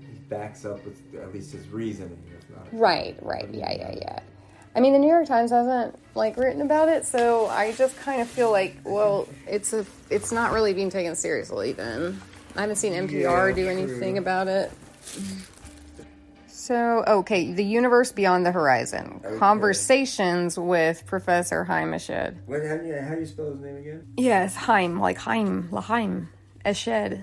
he 0.00 0.18
backs 0.28 0.64
up 0.64 0.84
with 0.84 1.00
at 1.14 1.32
least 1.32 1.52
his 1.52 1.68
reasoning, 1.68 2.18
if 2.38 2.56
not. 2.56 2.66
Right, 2.72 3.16
right, 3.22 3.48
yeah, 3.52 3.72
yeah, 3.72 3.94
yeah. 4.00 4.18
I 4.74 4.80
mean, 4.80 4.94
the 4.94 4.98
New 4.98 5.08
York 5.08 5.26
Times 5.26 5.50
hasn't 5.50 5.98
like 6.14 6.36
written 6.36 6.62
about 6.62 6.88
it, 6.88 7.04
so 7.04 7.46
I 7.46 7.72
just 7.72 7.96
kind 7.98 8.22
of 8.22 8.28
feel 8.28 8.50
like, 8.50 8.76
well, 8.84 9.28
it's 9.46 9.72
a, 9.72 9.84
it's 10.08 10.32
not 10.32 10.52
really 10.52 10.72
being 10.72 10.88
taken 10.90 11.14
seriously. 11.14 11.72
Then 11.72 12.20
I 12.56 12.60
haven't 12.62 12.76
seen 12.76 12.92
NPR 12.92 13.48
Yeah, 13.50 13.54
do 13.54 13.62
true. 13.62 13.70
anything 13.72 14.18
about 14.18 14.48
it. 14.48 14.70
So, 16.48 17.02
okay, 17.06 17.52
the 17.52 17.64
universe 17.64 18.12
beyond 18.12 18.46
the 18.46 18.52
horizon. 18.52 19.20
Conversations 19.38 20.56
with 20.58 21.04
Professor 21.06 21.64
Haim 21.64 21.90
Eshed. 21.90 22.36
What? 22.46 22.64
How 22.64 22.76
do 22.76 22.86
you, 22.86 23.00
how 23.00 23.14
do 23.14 23.20
you 23.20 23.26
spell 23.26 23.50
his 23.50 23.60
name 23.60 23.76
again? 23.78 24.06
Yes, 24.16 24.54
Haim, 24.54 25.00
like 25.00 25.18
Haim, 25.18 25.68
Lahaim, 25.72 26.28
Eshed. 26.64 27.20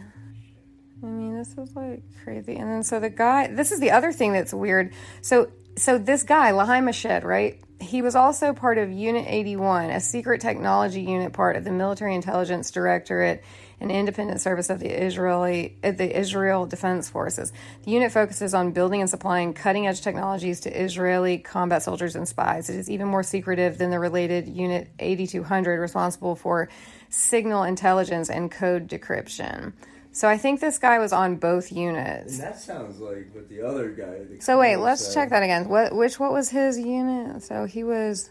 I 1.01 1.05
mean, 1.05 1.37
this 1.37 1.57
is 1.57 1.73
like 1.75 2.03
crazy. 2.23 2.55
And 2.57 2.69
then 2.69 2.83
so 2.83 2.99
the 2.99 3.09
guy, 3.09 3.47
this 3.47 3.71
is 3.71 3.79
the 3.79 3.91
other 3.91 4.11
thing 4.11 4.33
that's 4.33 4.53
weird. 4.53 4.91
So 5.21 5.49
so 5.77 5.97
this 5.97 6.23
guy, 6.23 6.51
Lahaim 6.51 6.89
Eshed, 6.89 7.23
right? 7.23 7.61
He 7.79 8.01
was 8.01 8.13
also 8.13 8.53
part 8.53 8.77
of 8.77 8.91
Unit 8.91 9.25
81, 9.27 9.89
a 9.89 10.01
secret 10.01 10.41
technology 10.41 11.01
unit 11.01 11.31
part 11.31 11.55
of 11.55 11.63
the 11.63 11.71
Military 11.71 12.13
Intelligence 12.13 12.71
Directorate, 12.71 13.41
an 13.79 13.89
independent 13.89 14.41
service 14.41 14.69
of 14.69 14.81
the 14.81 14.89
Israeli 14.89 15.77
the 15.81 16.19
Israel 16.19 16.65
Defense 16.65 17.09
Forces. 17.09 17.53
The 17.85 17.91
unit 17.91 18.11
focuses 18.11 18.53
on 18.53 18.71
building 18.71 18.99
and 18.99 19.09
supplying 19.09 19.53
cutting-edge 19.53 20.01
technologies 20.01 20.59
to 20.61 20.83
Israeli 20.83 21.37
combat 21.37 21.81
soldiers 21.81 22.17
and 22.17 22.27
spies. 22.27 22.69
It 22.69 22.75
is 22.75 22.89
even 22.89 23.07
more 23.07 23.23
secretive 23.23 23.77
than 23.77 23.91
the 23.91 23.99
related 23.99 24.49
Unit 24.49 24.89
8200 24.99 25.79
responsible 25.79 26.35
for 26.35 26.67
signal 27.07 27.63
intelligence 27.63 28.29
and 28.29 28.51
code 28.51 28.89
decryption. 28.89 29.71
So 30.11 30.27
I 30.27 30.37
think 30.37 30.59
this 30.59 30.79
guy 30.79 30.99
was 30.99 31.13
on 31.13 31.35
both 31.35 31.71
units. 31.71 32.39
That 32.39 32.59
sounds 32.59 32.99
like 32.99 33.29
what 33.31 33.47
the 33.47 33.61
other 33.61 33.91
guy. 33.91 34.39
So 34.39 34.59
wait, 34.59 34.77
let's 34.77 35.05
said. 35.05 35.13
check 35.13 35.29
that 35.29 35.43
again. 35.43 35.69
What 35.69 35.95
which 35.95 36.19
what 36.19 36.31
was 36.31 36.49
his 36.49 36.79
unit? 36.79 37.43
So 37.43 37.65
he 37.65 37.83
was 37.83 38.29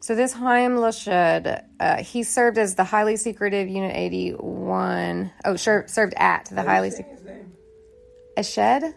so 0.00 0.14
this 0.14 0.32
Haim 0.32 0.76
Lashed, 0.76 1.08
uh, 1.08 1.96
he 2.02 2.22
served 2.22 2.56
as 2.58 2.76
the 2.76 2.84
highly 2.84 3.16
secretive 3.16 3.68
Unit 3.68 3.96
81. 3.96 5.32
Oh, 5.44 5.56
sure, 5.56 5.84
served 5.88 6.14
at 6.16 6.46
the 6.46 6.62
highly 6.62 6.90
Say 6.90 6.98
secretive? 6.98 7.46
Ashed. 8.36 8.94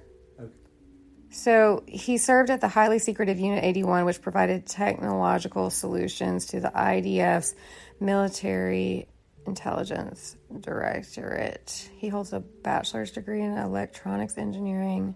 So 1.32 1.84
he 1.88 2.18
served 2.18 2.50
at 2.50 2.62
the 2.62 2.68
highly 2.68 3.00
secretive 3.00 3.40
Unit 3.40 3.64
81, 3.64 4.06
which 4.06 4.22
provided 4.22 4.66
technological 4.68 5.70
solutions 5.70 6.48
to 6.48 6.60
the 6.60 6.70
IDF's 6.70 7.56
military 8.00 9.08
intelligence 9.46 10.36
directorate. 10.60 11.90
He 11.98 12.10
holds 12.10 12.34
a 12.34 12.40
bachelor's 12.40 13.12
degree 13.12 13.42
in 13.42 13.58
electronics 13.58 14.38
engineering, 14.38 15.16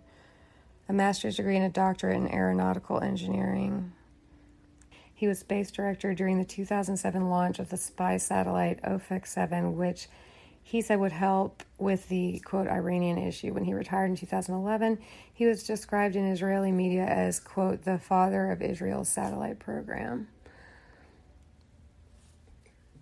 a 0.89 0.93
master's 0.93 1.37
degree 1.37 1.57
and 1.57 1.65
a 1.65 1.69
doctorate 1.69 2.17
in 2.17 2.31
aeronautical 2.31 2.99
engineering. 2.99 3.91
He 5.13 5.27
was 5.27 5.39
space 5.39 5.71
director 5.71 6.13
during 6.13 6.37
the 6.37 6.45
2007 6.45 7.29
launch 7.29 7.59
of 7.59 7.69
the 7.69 7.77
spy 7.77 8.17
satellite 8.17 8.81
Ofek 8.83 9.25
7, 9.25 9.77
which 9.77 10.09
he 10.61 10.81
said 10.81 10.99
would 10.99 11.11
help 11.11 11.63
with 11.77 12.09
the 12.09 12.39
quote 12.39 12.67
Iranian 12.67 13.17
issue. 13.17 13.53
When 13.53 13.63
he 13.63 13.73
retired 13.73 14.09
in 14.09 14.15
2011, 14.17 14.97
he 15.33 15.45
was 15.45 15.63
described 15.63 16.15
in 16.15 16.29
Israeli 16.31 16.71
media 16.71 17.05
as 17.05 17.39
quote 17.39 17.83
the 17.83 17.99
father 17.99 18.51
of 18.51 18.61
Israel's 18.61 19.07
satellite 19.07 19.59
program. 19.59 20.27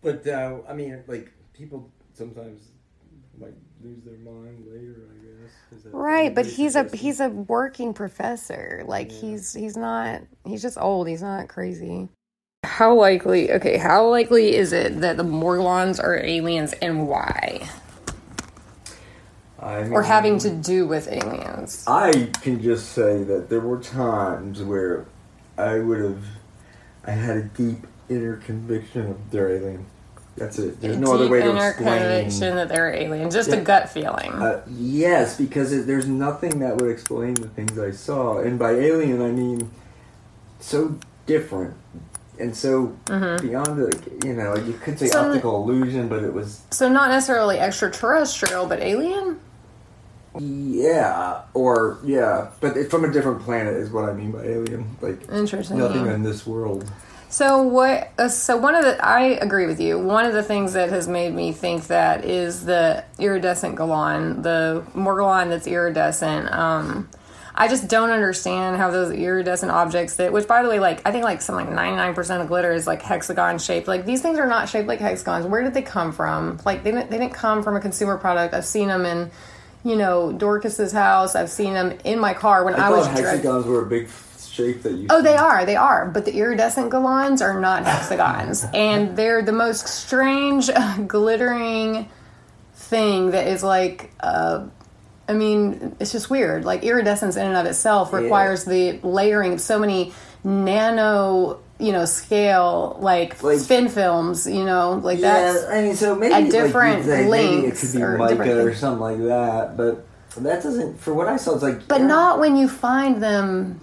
But 0.03 0.27
uh, 0.27 0.57
I 0.67 0.74
mean, 0.74 1.01
like 1.07 1.31
people 1.53 1.89
sometimes 2.13 2.69
might 3.39 3.55
lose 3.81 4.03
their 4.03 4.17
mind 4.17 4.65
later. 4.69 5.10
I 5.10 5.25
guess. 5.25 5.77
Is 5.77 5.83
that 5.83 5.93
Right, 5.93 6.36
but 6.36 6.45
he's 6.45 6.75
a 6.75 6.83
he's 6.95 7.19
a 7.19 7.29
working 7.29 7.93
professor. 7.93 8.83
Like 8.86 9.12
he's 9.12 9.53
he's 9.53 9.77
not 9.77 10.22
he's 10.45 10.62
just 10.62 10.77
old. 10.77 11.07
He's 11.07 11.22
not 11.22 11.48
crazy. 11.48 12.10
How 12.63 12.93
likely? 12.93 13.51
Okay, 13.51 13.77
how 13.77 14.10
likely 14.10 14.55
is 14.55 14.74
it 14.74 15.01
that 15.01 15.17
the 15.17 15.24
Morgellons 15.24 16.01
are 16.01 16.17
aliens, 16.17 16.74
and 16.74 17.07
why, 17.07 17.69
I 19.60 19.89
or 19.89 20.01
having 20.01 20.38
to 20.39 20.50
do 20.50 20.88
with 20.88 21.07
aliens? 21.12 21.83
I 21.88 22.29
can 22.41 22.62
just 22.62 22.93
say 22.93 23.24
that 23.24 23.50
there 23.50 23.60
were 23.60 23.79
times 23.79 24.62
where 24.63 25.05
I 25.57 25.79
would 25.79 26.00
have, 26.00 26.24
I 27.05 27.12
had 27.12 27.38
a 27.38 27.43
deep 27.43 27.86
inner 28.10 28.38
conviction 28.38 29.07
of 29.12 29.31
they're 29.31 29.50
alien. 29.50 29.86
That's 30.36 30.57
it. 30.57 30.81
There's 30.81 30.98
no 30.98 31.13
other 31.13 31.27
way 31.29 31.41
to 31.41 31.50
inner 31.51 31.69
explain. 31.69 32.00
conviction 32.01 32.55
that 32.55 32.67
they're 32.69 32.91
alien. 32.91 33.29
Just 33.29 33.51
a 33.51 33.57
gut 33.62 33.89
feeling. 33.89 34.31
Uh, 34.33 34.63
yes, 34.67 35.38
because 35.38 35.72
it, 35.72 35.86
there's 35.86 36.07
nothing 36.07 36.57
that 36.60 36.77
would 36.77 36.89
explain 36.89 37.36
the 37.36 37.50
things 37.50 37.77
I 37.77 37.91
saw, 37.91 38.39
and 38.39 38.57
by 38.57 38.72
alien 38.72 39.22
I 39.22 39.29
mean 39.31 39.69
so 40.60 40.98
different 41.27 41.75
and 42.39 42.55
so 42.57 42.88
beyond 43.05 43.77
the 43.77 44.10
you 44.25 44.33
know 44.33 44.55
you 44.55 44.74
could 44.74 44.98
say 44.98 45.05
Mm-hmm. 45.05 45.13
So- 45.13 45.27
optical 45.29 45.62
illusion, 45.63 46.07
but 46.07 46.24
it 46.24 46.33
was 46.33 46.62
so 46.72 46.89
not 46.89 47.10
necessarily 47.12 47.60
extraterrestrial, 47.60 48.65
but 48.65 48.81
alien. 48.81 49.39
yeah 50.39 51.41
or 51.53 52.00
yeah, 52.03 52.50
but 52.60 52.75
it, 52.75 52.89
from 52.89 53.05
a 53.05 53.12
different 53.12 53.41
planet 53.43 53.75
is 53.75 53.91
what 53.91 54.05
I 54.05 54.13
mean 54.13 54.31
by 54.31 54.43
alien. 54.43 54.95
Like 55.00 55.29
Interesting. 55.31 55.77
nothing 55.77 56.07
in 56.07 56.24
this 56.24 56.45
world. 56.48 56.89
So 57.34 57.63
what? 57.63 58.12
Uh, 58.20 58.30
so 58.30 58.58
one 58.58 58.75
of 58.75 58.84
the 58.84 59.04
I 59.04 59.22
agree 59.42 59.66
with 59.66 59.82
you. 59.82 59.98
One 59.98 60.25
of 60.25 60.34
the 60.34 60.44
things 60.44 60.74
that 60.74 60.90
has 60.90 61.08
made 61.08 61.34
me 61.34 61.52
think 61.52 61.88
that 61.88 62.25
is 62.25 62.63
the 62.63 63.04
iridescent 63.18 63.75
galon, 63.75 64.44
the 64.44 64.86
Morgellon 64.94 65.50
that's 65.50 65.66
iridescent. 65.66 66.52
Um, 66.54 67.10
I 67.56 67.68
just 67.68 67.88
don't 67.88 68.12
understand 68.12 68.78
how 68.78 68.92
those 68.92 69.12
iridescent 69.12 69.72
objects 69.72 70.18
that, 70.18 70.32
which 70.32 70.48
by 70.48 70.62
the 70.62 70.70
way, 70.70 70.80
like 70.80 71.02
I 71.08 71.12
think 71.12 71.24
like 71.24 71.42
something 71.42 71.66
like 71.66 71.74
ninety 71.74 71.96
nine 71.96 72.13
percent 72.13 72.44
of 72.44 72.50
glitter 72.50 72.72
is 72.72 72.86
like 72.86 73.02
hexagon 73.02 73.58
shaped. 73.58 73.88
Like 73.88 74.06
these 74.06 74.22
things 74.22 74.38
are 74.38 74.48
not 74.48 74.70
shaped 74.70 74.88
like 74.88 75.00
hexagons. 75.00 75.48
Where 75.48 75.63
did 75.63 75.74
they 75.74 75.82
come 75.82 76.12
from? 76.12 76.60
Like 76.63 76.84
they 76.84 76.92
didn't, 76.92 77.10
they 77.10 77.18
didn't 77.18 77.34
come 77.34 77.63
from 77.63 77.75
a 77.75 77.80
consumer 77.80 78.16
product. 78.16 78.54
I've 78.54 78.63
seen 78.63 78.90
them 78.90 79.08
in, 79.08 79.32
you 79.84 79.96
know, 79.96 80.32
Dorcas's 80.34 80.92
house. 80.92 81.34
I've 81.34 81.50
seen 81.50 81.74
them 81.74 81.98
in 82.04 82.20
my 82.20 82.36
car 82.36 82.63
when 82.63 82.75
I, 82.75 82.90
I, 82.90 82.90
was 82.92 83.08
driving. 83.08 83.25
hexagons 83.25 83.66
were 83.66 83.82
a 83.82 83.88
big 83.88 84.08
shape 84.53 84.83
that 84.83 84.93
you. 84.93 85.07
Oh, 85.10 85.22
they 85.22 85.36
are. 85.36 85.65
They 85.65 85.75
are. 85.75 86.07
But 86.10 86.25
the 86.25 86.33
iridescent 86.36 86.91
galons 86.91 87.41
are 87.41 87.60
not 87.60 87.86
hexagons. 87.86 88.65
and 88.74 89.17
they're 89.17 89.41
the 89.41 89.51
most 89.51 89.88
strange, 89.88 90.69
glittering 91.07 92.07
thing 92.75 93.31
that 93.31 93.48
is 93.48 93.63
like, 93.63 94.12
uh, 94.19 94.65
I 95.27 95.33
mean, 95.33 95.95
it's 96.00 96.12
just 96.12 96.29
weird. 96.29 96.65
Like, 96.65 96.83
iridescence 96.83 97.36
in 97.36 97.48
and 97.48 97.55
of 97.55 97.65
itself 97.65 98.13
requires 98.13 98.65
the 98.65 99.00
layering 99.03 99.53
of 99.53 99.62
so 99.62 99.79
many 99.79 100.13
nano, 100.43 101.60
you 101.79 101.91
know, 101.91 102.05
scale, 102.05 102.98
like, 103.00 103.41
Like- 103.41 103.60
fin 103.60 103.88
films, 103.88 104.45
you 104.45 104.65
know, 104.65 105.00
like 105.03 105.19
Yeah, 105.19 105.53
that's. 105.53 105.65
I 105.65 105.81
mean, 105.81 105.95
so 105.95 106.15
maybe 106.15 106.33
at 106.33 106.51
different 106.51 107.07
it 107.07 107.27
lengths 107.27 107.91
could 107.91 107.98
be 107.98 108.03
or 108.03 108.17
mica 108.17 108.65
or 108.65 108.74
something 108.75 109.01
like 109.01 109.19
that, 109.24 109.77
but 109.77 110.05
that 110.38 110.62
doesn't. 110.63 111.00
For 111.00 111.13
what 111.13 111.27
I 111.27 111.38
saw, 111.38 111.53
it's 111.53 111.63
like. 111.63 111.88
But 111.88 112.01
yeah, 112.01 112.07
not 112.07 112.39
when 112.39 112.55
you 112.55 112.67
find 112.67 113.22
them 113.24 113.79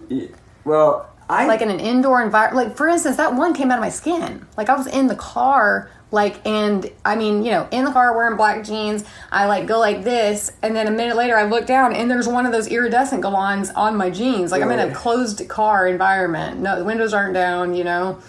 Well, 0.65 1.09
I 1.29 1.47
like 1.47 1.63
in 1.63 1.71
an 1.71 1.81
indoor 1.81 2.23
environment. 2.23 2.69
Like 2.69 2.77
for 2.77 2.89
instance, 2.89 3.17
that 3.17 3.35
one 3.35 3.55
came 3.55 3.71
out 3.71 3.79
of 3.79 3.83
my 3.83 3.91
skin. 3.91 4.47
Like 4.57 4.69
I 4.69 4.77
was 4.77 4.87
in 4.87 5.07
the 5.07 5.15
car, 5.15 5.91
like 6.11 6.45
and 6.47 6.91
I 7.05 7.17
mean, 7.17 7.45
you 7.45 7.51
know, 7.51 7.69
in 7.71 7.85
the 7.85 7.93
car 7.93 8.17
wearing 8.17 8.37
black 8.37 8.65
jeans. 8.65 9.05
I 9.31 9.47
like 9.47 9.67
go 9.67 9.79
like 9.79 10.03
this, 10.03 10.53
and 10.63 10.75
then 10.75 10.87
a 10.87 10.91
minute 10.91 11.17
later 11.17 11.37
I 11.37 11.45
look 11.45 11.67
down 11.67 11.95
and 11.95 12.11
there's 12.11 12.29
one 12.29 12.47
of 12.47 12.53
those 12.53 12.67
iridescent 12.69 13.23
galons 13.23 13.71
on 13.75 13.97
my 13.97 14.11
jeans. 14.11 14.51
Like 14.53 14.63
I'm 14.63 14.71
in 14.71 14.81
a 14.81 14.95
closed 14.95 15.49
car 15.49 15.87
environment. 15.87 16.61
No, 16.61 16.79
the 16.79 16.85
windows 16.85 17.15
aren't 17.15 17.35
down. 17.35 17.75
You 17.75 17.85
know. 17.85 18.21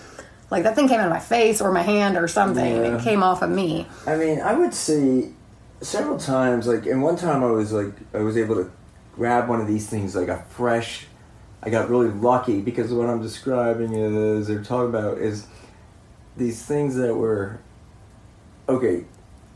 Like 0.52 0.64
that 0.64 0.76
thing 0.76 0.90
came 0.90 1.00
out 1.00 1.08
of 1.08 1.14
my 1.14 1.20
face 1.20 1.62
or 1.62 1.72
my 1.72 1.82
hand 1.82 2.18
or 2.18 2.28
something. 2.28 2.76
Yeah. 2.76 2.98
It 2.98 3.04
came 3.04 3.24
off 3.24 3.42
of 3.42 3.50
me. 3.50 3.88
I 4.06 4.18
mean, 4.18 4.42
I 4.42 4.54
would 4.54 4.74
say 4.74 5.32
several 5.80 6.20
times, 6.20 6.68
like, 6.68 6.86
and 6.86 7.02
one 7.02 7.16
time 7.16 7.42
I 7.42 7.50
was 7.52 7.72
like, 7.72 7.94
I 8.14 8.20
was 8.20 8.36
able 8.36 8.56
to 8.56 8.70
grab 9.16 9.48
one 9.48 9.62
of 9.62 9.68
these 9.68 9.88
things, 9.88 10.14
like 10.14 10.28
a 10.28 10.44
fresh. 10.50 11.08
I 11.64 11.70
got 11.70 11.90
really 11.90 12.10
lucky 12.10 12.60
because 12.62 12.92
what 12.92 13.08
I'm 13.08 13.22
describing 13.22 13.94
is, 13.94 14.48
they're 14.48 14.64
talking 14.64 14.90
about 14.90 15.20
is 15.20 15.46
these 16.38 16.64
things 16.64 16.96
that 16.96 17.14
were, 17.16 17.60
okay, 18.68 19.06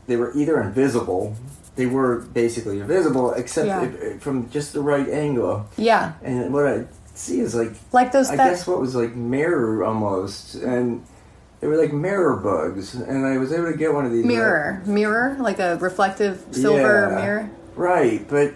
they 0.06 0.16
were 0.16 0.32
either 0.36 0.60
invisible, 0.60 1.34
they 1.74 1.86
were 1.86 2.20
basically 2.20 2.80
invisible, 2.80 3.32
except 3.32 3.66
Yeah. 3.66 4.18
from 4.20 4.48
just 4.50 4.72
the 4.72 4.80
right 4.80 5.08
angle. 5.08 5.66
Yeah, 5.76 6.12
And 6.22 6.52
what 6.52 6.66
I 6.66 6.84
see 7.14 7.40
is 7.40 7.54
like 7.54 7.72
like 7.92 8.12
those. 8.12 8.30
I 8.30 8.36
guess 8.36 8.66
what 8.66 8.80
was 8.80 8.94
like 8.94 9.14
mirror 9.16 9.82
almost, 9.84 10.54
and 10.54 11.02
they 11.60 11.66
were 11.66 11.76
like 11.76 11.92
mirror 11.92 12.36
bugs, 12.36 12.94
and 12.94 13.26
I 13.26 13.36
was 13.38 13.52
able 13.52 13.72
to 13.72 13.76
get 13.76 13.92
one 13.92 14.06
of 14.06 14.12
these 14.12 14.24
mirror, 14.24 14.80
mirror, 14.86 15.36
like 15.40 15.58
a 15.58 15.76
reflective 15.78 16.44
silver 16.52 17.08
Yeah. 17.10 17.16
mirror. 17.20 17.50
right? 17.74 18.26
But 18.28 18.54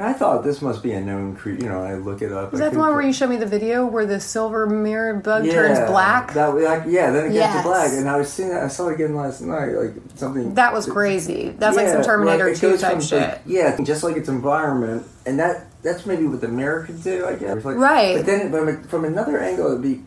I 0.00 0.12
thought 0.12 0.44
this 0.44 0.62
must 0.62 0.80
be 0.82 0.92
a 0.92 1.00
known 1.00 1.34
creature. 1.34 1.64
You 1.64 1.68
know, 1.70 1.82
I 1.82 1.94
look 1.94 2.22
it 2.22 2.30
up. 2.30 2.54
Is 2.54 2.60
that 2.60 2.72
the 2.72 2.78
one 2.78 2.92
where 2.92 3.02
you 3.02 3.12
showed 3.12 3.30
me 3.30 3.36
the 3.36 3.46
video 3.46 3.84
where 3.84 4.06
the 4.06 4.20
silver 4.20 4.64
mirror 4.66 5.14
bug 5.14 5.44
yeah, 5.44 5.52
turns 5.54 5.90
black? 5.90 6.34
That 6.34 6.54
like, 6.54 6.84
yeah, 6.86 7.10
then 7.10 7.24
it 7.26 7.32
gets 7.32 7.34
Yes. 7.34 7.56
to 7.56 7.68
black, 7.68 7.90
and 7.92 8.08
I 8.08 8.16
was 8.16 8.32
seeing 8.32 8.50
that. 8.50 8.62
I 8.62 8.68
saw 8.68 8.88
it 8.88 8.94
again 8.94 9.16
last 9.16 9.40
night, 9.40 9.72
like 9.72 9.94
something 10.14 10.54
That 10.54 10.72
was 10.72 10.86
crazy. 10.86 11.50
That's 11.58 11.76
like 11.76 11.88
some 11.88 11.98
Yeah, 11.98 12.02
Terminator 12.04 12.54
2 12.54 12.70
goes 12.70 12.80
type 12.80 12.92
from, 12.92 13.00
shit. 13.00 13.20
like, 13.22 13.40
yeah, 13.46 13.76
just 13.82 14.04
like 14.04 14.16
its 14.16 14.28
environment, 14.28 15.04
and 15.26 15.38
that 15.40 15.66
that's 15.82 16.06
maybe 16.06 16.26
what 16.26 16.40
the 16.40 16.48
mirror 16.48 16.84
could 16.84 17.02
do, 17.02 17.26
I 17.26 17.34
guess. 17.34 17.64
Like, 17.64 17.76
Right. 17.76 18.16
But 18.18 18.26
then 18.26 18.50
from, 18.52 18.68
a- 18.68 18.82
from 18.84 19.04
another 19.04 19.38
angle, 19.40 19.66
it'd 19.68 19.82
be 19.82 20.02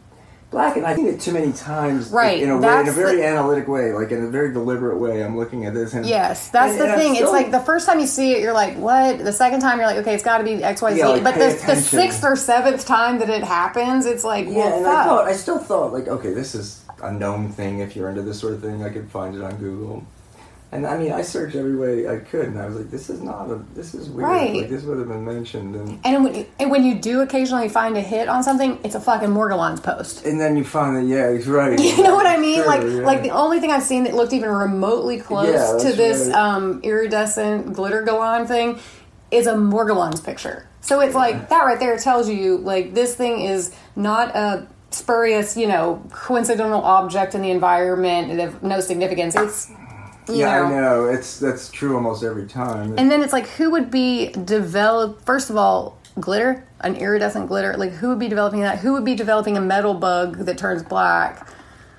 black, 0.51 0.75
and 0.75 0.85
I 0.85 0.93
think 0.93 1.07
it 1.07 1.19
too 1.21 1.31
many 1.31 1.53
times, 1.53 2.09
Right, 2.11 2.43
in 2.43 2.49
a 2.49 2.57
way, 2.57 2.81
in 2.81 2.87
a 2.89 2.91
very 2.91 3.15
the- 3.17 3.25
analytic 3.25 3.67
way, 3.69 3.93
like 3.93 4.11
in 4.11 4.23
a 4.23 4.27
very 4.27 4.51
deliberate 4.51 4.97
way. 4.99 5.23
I'm 5.23 5.37
looking 5.37 5.65
at 5.65 5.73
this, 5.73 5.93
and 5.93 6.05
Yes, 6.05 6.49
that's 6.49 6.73
and- 6.73 6.81
the 6.81 6.85
and 6.91 7.01
thing. 7.01 7.15
still- 7.15 7.27
it's 7.27 7.33
like 7.33 7.51
the 7.51 7.61
first 7.61 7.87
time 7.87 7.99
you 8.01 8.05
see 8.05 8.33
it, 8.33 8.41
you're 8.41 8.53
like, 8.53 8.75
"What?" 8.77 9.23
The 9.23 9.31
second 9.31 9.61
time, 9.61 9.77
you're 9.79 9.87
like, 9.87 9.97
"Okay, 9.99 10.13
it's 10.13 10.23
got 10.23 10.39
to 10.39 10.43
be 10.43 10.61
X, 10.63 10.81
Y, 10.81 10.93
Z." 10.93 10.99
Yeah, 10.99 11.07
like, 11.07 11.23
but 11.23 11.35
the, 11.35 11.57
the 11.65 11.75
sixth 11.77 12.23
or 12.23 12.35
seventh 12.35 12.85
time 12.85 13.19
that 13.19 13.29
it 13.29 13.43
happens, 13.43 14.05
it's 14.05 14.23
like, 14.25 14.45
yeah, 14.47 14.55
"Well, 14.57 14.75
and 14.77 14.85
fuck." 14.85 14.97
I 14.97 15.03
thought 15.05 15.27
I 15.27 15.33
still 15.33 15.57
thought 15.57 15.93
like, 15.93 16.07
okay, 16.09 16.33
this 16.33 16.53
is 16.53 16.81
a 17.01 17.11
known 17.11 17.49
thing. 17.49 17.79
If 17.79 17.95
you're 17.95 18.09
into 18.09 18.21
this 18.21 18.39
sort 18.39 18.53
of 18.53 18.61
thing, 18.61 18.83
I 18.83 18.89
could 18.89 19.09
find 19.09 19.33
it 19.35 19.41
on 19.41 19.55
Google. 19.55 20.03
And 20.73 20.87
I 20.87 20.97
mean, 20.97 21.11
I 21.11 21.21
searched 21.21 21.55
every 21.57 21.75
way 21.75 22.07
I 22.07 22.19
could, 22.19 22.45
and 22.45 22.57
I 22.57 22.65
was 22.65 22.77
like, 22.77 22.89
"This 22.89 23.09
is 23.09 23.21
not 23.21 23.49
a. 23.49 23.61
This 23.75 23.93
is 23.93 24.09
weird. 24.09 24.29
Right. 24.29 24.55
Like 24.55 24.69
this 24.69 24.83
would 24.83 24.99
have 24.99 25.09
been 25.09 25.25
mentioned." 25.25 25.75
And 25.75 25.99
and, 26.05 26.23
when, 26.23 26.45
and 26.59 26.71
when 26.71 26.85
you 26.85 26.95
do 26.95 27.19
occasionally 27.19 27.67
find 27.67 27.97
a 27.97 28.01
hit 28.01 28.29
on 28.29 28.41
something, 28.41 28.79
it's 28.85 28.95
a 28.95 29.01
fucking 29.01 29.27
Morgellons 29.29 29.83
post. 29.83 30.25
and 30.25 30.39
then 30.39 30.55
you 30.55 30.63
find 30.63 30.95
that, 30.95 31.03
yeah, 31.03 31.29
he's 31.33 31.45
right. 31.47 31.77
You 31.79 32.01
know 32.03 32.15
what 32.15 32.25
I 32.25 32.37
mean? 32.37 32.55
Sure, 32.55 32.67
like, 32.67 32.81
yeah. 32.83 33.05
like 33.05 33.21
the 33.21 33.31
only 33.31 33.59
thing 33.59 33.69
I've 33.71 33.83
seen 33.83 34.05
that 34.05 34.13
looked 34.13 34.31
even 34.31 34.49
remotely 34.49 35.19
close 35.19 35.49
Yeah, 35.53 35.89
to 35.89 35.95
this 35.95 36.27
right. 36.27 36.35
um, 36.35 36.79
iridescent 36.83 37.73
glitter 37.73 38.03
galon 38.05 38.47
thing 38.47 38.79
is 39.29 39.47
a 39.47 39.53
Morgellons 39.53 40.23
picture. 40.23 40.67
So 40.79 41.01
it's 41.01 41.13
like 41.15 41.49
that 41.49 41.65
right 41.65 41.79
there 41.79 41.97
tells 41.97 42.29
you 42.29 42.57
like 42.57 42.93
this 42.93 43.13
thing 43.13 43.41
is 43.41 43.73
not 43.97 44.35
a 44.35 44.67
spurious, 44.89 45.55
you 45.55 45.67
know, 45.67 46.01
coincidental 46.11 46.81
object 46.81 47.35
in 47.35 47.41
the 47.41 47.51
environment 47.51 48.39
of 48.39 48.63
no 48.63 48.79
significance. 48.79 49.35
It's 49.35 49.71
you 50.31 50.39
yeah, 50.39 50.59
know. 50.59 50.65
I 50.65 50.69
know. 50.69 51.05
It's 51.05 51.39
that's 51.39 51.69
true 51.71 51.95
almost 51.95 52.23
every 52.23 52.47
time. 52.47 52.97
And 52.97 53.11
then 53.11 53.21
it's 53.21 53.33
like, 53.33 53.47
who 53.47 53.71
would 53.71 53.91
be 53.91 54.31
develop? 54.31 55.23
First 55.25 55.49
of 55.49 55.57
all, 55.57 55.97
glitter, 56.19 56.65
an 56.81 56.95
iridescent 56.95 57.47
glitter. 57.47 57.75
Like, 57.77 57.91
who 57.91 58.09
would 58.09 58.19
be 58.19 58.27
developing 58.27 58.61
that? 58.61 58.79
Who 58.79 58.93
would 58.93 59.05
be 59.05 59.15
developing 59.15 59.57
a 59.57 59.61
metal 59.61 59.93
bug 59.93 60.37
that 60.45 60.57
turns 60.57 60.83
black? 60.83 61.47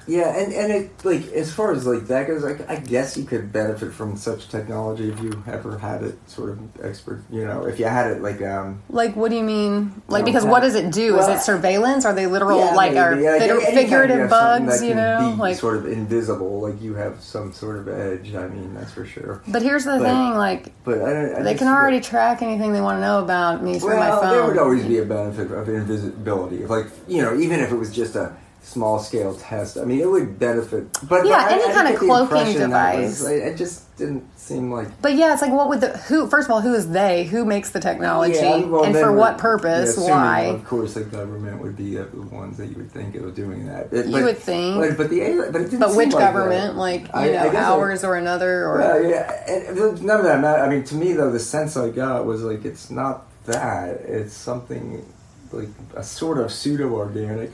Yeah, 0.07 0.37
and 0.37 0.53
and 0.53 0.73
it 0.73 1.05
like 1.05 1.27
as 1.33 1.53
far 1.53 1.73
as 1.73 1.87
like 1.87 2.07
that 2.09 2.27
goes, 2.27 2.43
like 2.43 2.69
I 2.69 2.77
guess 2.77 3.17
you 3.17 3.25
could 3.25 3.53
benefit 3.53 3.93
from 3.93 4.17
such 4.17 4.49
technology 4.49 5.11
if 5.11 5.21
you 5.21 5.43
ever 5.47 5.79
had 5.79 6.03
it 6.03 6.19
sort 6.29 6.51
of 6.51 6.59
expert. 6.85 7.23
You 7.31 7.45
know, 7.47 7.65
if 7.67 7.79
you 7.79 7.85
had 7.87 8.11
it 8.11 8.23
like 8.23 8.43
um. 8.43 8.83
Like, 8.91 9.17
what 9.17 9.31
do 9.31 9.37
you 9.37 9.43
mean? 9.43 10.03
Like, 10.09 10.25
because 10.25 10.45
what 10.45 10.61
does 10.61 10.75
it 10.75 10.93
do? 10.93 11.15
well, 11.15 11.31
is 11.31 11.41
it 11.41 11.45
surveillance? 11.45 12.05
Are 12.05 12.15
they 12.15 12.27
literal, 12.27 12.59
yeah, 12.59 12.75
like, 12.75 12.97
are 12.97 13.15
maybe. 13.17 13.29
Like, 13.29 13.41
they 13.41 13.51
anytime 13.51 13.75
you 13.75 13.83
figurative 13.83 14.19
have 14.19 14.31
bugs? 14.31 14.83
You 14.83 14.95
know, 14.95 15.37
like. 15.39 15.57
sort 15.57 15.77
of 15.77 15.87
invisible, 15.87 16.61
like 16.61 16.81
you 16.83 16.95
have 16.95 17.21
some 17.21 17.53
sort 17.53 17.77
of 17.77 17.89
edge. 17.89 18.35
I 18.35 18.49
mean, 18.49 18.75
that's 18.75 18.93
for 18.93 19.05
sure. 19.07 19.43
But 19.49 19.63
here's 19.63 19.85
the 19.85 19.99
but- 19.99 20.03
thing, 20.03 20.35
like, 20.35 20.73
But 20.85 21.03
I 21.03 21.13
don't. 21.13 21.35
I 21.37 21.43
they 21.43 21.53
just- 21.53 21.59
can 21.61 21.69
already 21.69 22.01
track 22.01 22.43
anything 22.43 22.73
they 22.73 22.81
want 22.81 22.97
to 22.97 23.01
know 23.01 23.21
about 23.23 23.63
me 23.63 23.79
through 23.79 23.97
my 23.99 24.11
phone. 24.11 24.31
there 24.31 24.45
would 24.45 24.59
always 24.59 24.85
be 24.85 24.99
a 24.99 25.05
benefit 25.05 25.51
of 25.51 25.69
invisibility. 25.69 26.65
Like 26.67 26.87
you 27.07 27.23
know, 27.23 27.37
even 27.39 27.61
if 27.61 27.71
it 27.71 27.77
was 27.77 27.95
just 27.95 28.17
a 28.17 28.35
small 28.63 28.99
scale 29.01 29.35
test. 29.35 29.77
I 29.77 29.85
mean, 29.85 30.01
it 30.01 30.09
would 30.11 30.39
benefit. 30.39 30.87
But 31.09 31.27
Yeah, 31.27 31.43
but 31.45 31.53
any 31.53 31.63
I 31.65 31.73
kind 31.75 31.89
get 31.89 31.95
of 31.95 32.01
cloaking 32.01 32.55
device. 32.59 33.21
was- 33.21 33.29
It 33.29 33.57
just 33.57 33.95
didn't 33.99 34.25
seem 34.39 34.73
like. 34.73 34.89
But 35.03 35.15
yeah, 35.15 35.33
it's 35.33 35.43
like, 35.43 35.53
what 35.53 35.69
would 35.69 35.81
the 35.81 35.89
who? 35.89 36.27
First 36.29 36.47
of 36.49 36.53
all, 36.53 36.61
who 36.61 36.73
is 36.75 36.91
they? 36.91 37.25
Who 37.25 37.45
makes 37.45 37.71
the 37.71 37.81
technology, 37.81 38.35
Yeah, 38.35 38.65
well, 38.65 38.85
and 38.85 38.95
for 38.97 39.13
what 39.13 39.37
purpose? 39.39 39.99
yeah, 39.99 40.11
Why? 40.11 40.41
Of 40.43 40.65
course, 40.65 40.95
the 40.95 41.03
government 41.03 41.61
would 41.61 41.77
be 41.77 41.97
the 41.97 42.07
ones 42.31 42.57
that 42.57 42.67
you 42.69 42.77
would 42.77 42.91
think 42.93 43.15
of 43.17 43.35
doing 43.35 43.67
that. 43.67 43.93
It- 43.93 44.07
You 44.07 44.13
but- 44.13 44.25
would 44.25 44.39
think. 44.39 44.81
But, 44.81 44.97
but 44.97 45.11
the 45.11 45.49
but 45.53 45.61
it 45.61 45.65
didn't 45.65 45.81
But 45.81 45.89
seem 45.91 45.97
which 45.99 46.13
like 46.15 46.21
that. 46.25 46.33
government? 46.33 46.77
Like 46.79 47.03
you 47.03 47.09
I- 47.15 47.25
I 47.49 47.53
know, 47.53 47.59
I- 47.59 47.65
ours 47.79 48.05
or 48.05 48.15
another, 48.17 48.65
or 48.67 48.79
Well, 48.79 49.05
yeah, 49.05 49.33
and 49.49 50.03
none 50.03 50.19
of 50.21 50.25
that 50.25 50.41
matter. 50.41 50.63
I 50.63 50.69
mean, 50.69 50.85
to 50.85 50.95
me 50.95 51.13
though, 51.13 51.31
the 51.31 51.41
sense 51.41 51.77
I 51.77 51.91
got 51.91 52.25
was 52.27 52.43
like 52.43 52.65
it's 52.65 52.91
not 52.91 53.25
that. 53.47 54.03
It's 54.07 54.35
something 54.35 55.05
like 55.53 55.69
a 55.95 56.03
sort 56.03 56.39
of 56.39 56.51
pseudo 56.53 56.89
organic. 56.95 57.53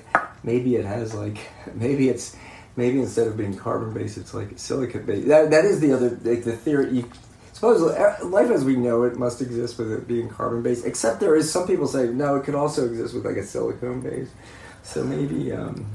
Maybe 0.48 0.76
it 0.76 0.86
has 0.86 1.14
like 1.14 1.38
maybe 1.74 2.08
it's 2.08 2.34
maybe 2.76 3.00
instead 3.00 3.26
of 3.26 3.36
being 3.36 3.54
carbon 3.56 3.92
based, 3.92 4.16
it's 4.16 4.32
like 4.32 4.50
silicate 4.56 5.04
based. 5.06 5.28
That 5.28 5.50
that 5.50 5.64
is 5.66 5.78
the 5.80 5.92
other 5.92 6.10
like 6.22 6.42
the 6.44 6.56
theory. 6.56 6.90
You, 6.96 7.10
suppose 7.52 7.80
life 8.24 8.50
as 8.50 8.64
we 8.64 8.76
know 8.76 9.02
it 9.02 9.16
must 9.18 9.42
exist 9.42 9.78
with 9.78 9.92
it 9.92 10.08
being 10.08 10.28
carbon 10.30 10.62
based. 10.62 10.86
Except 10.86 11.20
there 11.20 11.36
is 11.36 11.52
some 11.52 11.66
people 11.66 11.86
say 11.86 12.06
no, 12.08 12.36
it 12.36 12.44
could 12.44 12.54
also 12.54 12.86
exist 12.86 13.14
with 13.14 13.26
like 13.26 13.36
a 13.36 13.42
silicone 13.44 14.00
base. 14.00 14.30
So 14.84 15.04
maybe. 15.04 15.52
um 15.52 15.86